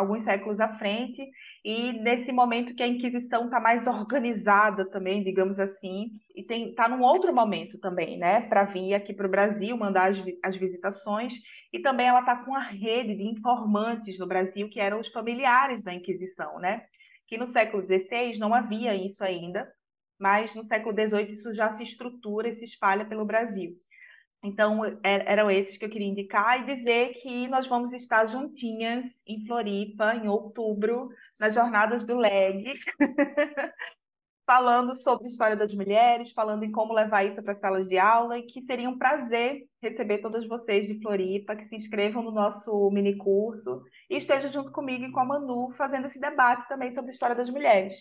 [0.00, 1.22] alguns séculos à frente,
[1.64, 7.02] e nesse momento que a Inquisição está mais organizada também, digamos assim, e está num
[7.02, 11.34] outro momento também, né, para vir aqui para o Brasil, mandar as, as visitações,
[11.72, 15.82] e também ela está com a rede de informantes no Brasil, que eram os familiares
[15.82, 16.82] da Inquisição, né,
[17.26, 19.70] que no século XVI não havia isso ainda,
[20.18, 23.74] mas no século XVIII isso já se estrutura e se espalha pelo Brasil.
[24.42, 29.04] Então, é, eram esses que eu queria indicar e dizer que nós vamos estar juntinhas
[29.26, 32.72] em Floripa, em outubro, nas Jornadas do LEG,
[34.46, 38.38] falando sobre história das mulheres, falando em como levar isso para as salas de aula,
[38.38, 42.90] e que seria um prazer receber todas vocês de Floripa, que se inscrevam no nosso
[42.90, 47.12] mini curso e estejam junto comigo e com a Manu, fazendo esse debate também sobre
[47.12, 47.94] história das mulheres.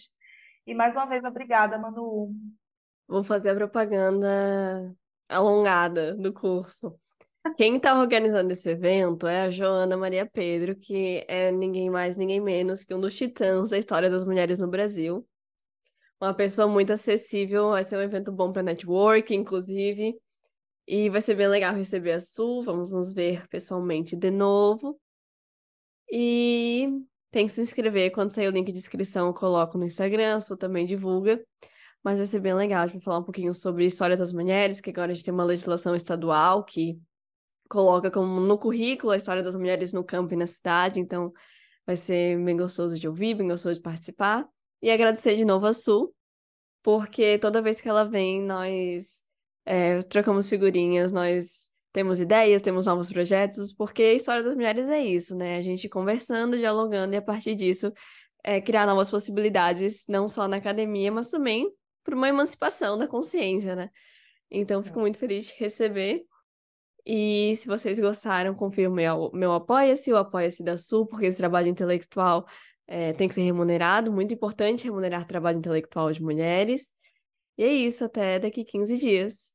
[0.65, 2.31] E mais uma vez, obrigada, Manu.
[3.07, 4.95] Vou fazer a propaganda
[5.29, 6.93] alongada do curso.
[7.55, 12.41] Quem está organizando esse evento é a Joana Maria Pedro, que é ninguém mais, ninguém
[12.41, 15.25] menos que um dos titãs da história das mulheres no Brasil.
[16.19, 20.19] Uma pessoa muito acessível, vai ser um evento bom para network, inclusive.
[20.85, 24.99] E vai ser bem legal receber a Su, vamos nos ver pessoalmente de novo.
[26.11, 26.89] E
[27.31, 30.41] tem que se inscrever, quando sair o link de inscrição eu coloco no Instagram, a
[30.41, 31.41] Su também divulga
[32.03, 32.83] mas vai ser bem legal.
[32.83, 35.33] A gente vai falar um pouquinho sobre história das mulheres, que agora a gente tem
[35.33, 36.99] uma legislação estadual que
[37.69, 41.31] coloca como no currículo a história das mulheres no campo e na cidade, então
[41.85, 44.47] vai ser bem gostoso de ouvir, bem gostoso de participar.
[44.81, 46.13] E agradecer de novo a Sul,
[46.81, 49.21] porque toda vez que ela vem, nós
[49.65, 54.99] é, trocamos figurinhas, nós temos ideias, temos novos projetos, porque a história das mulheres é
[54.99, 55.57] isso, né?
[55.57, 57.91] A gente conversando, dialogando e a partir disso
[58.43, 61.69] é, criar novas possibilidades, não só na academia, mas também
[62.09, 63.91] para uma emancipação da consciência, né?
[64.49, 65.01] Então, fico é.
[65.01, 66.25] muito feliz de receber.
[67.05, 71.37] E se vocês gostaram, confira o meu, meu Apoia-se, o Apoia-se da Sul, porque esse
[71.37, 72.47] trabalho intelectual
[72.87, 74.11] é, tem que ser remunerado.
[74.11, 76.91] Muito importante remunerar trabalho intelectual de mulheres.
[77.57, 79.53] E é isso, até daqui 15 dias.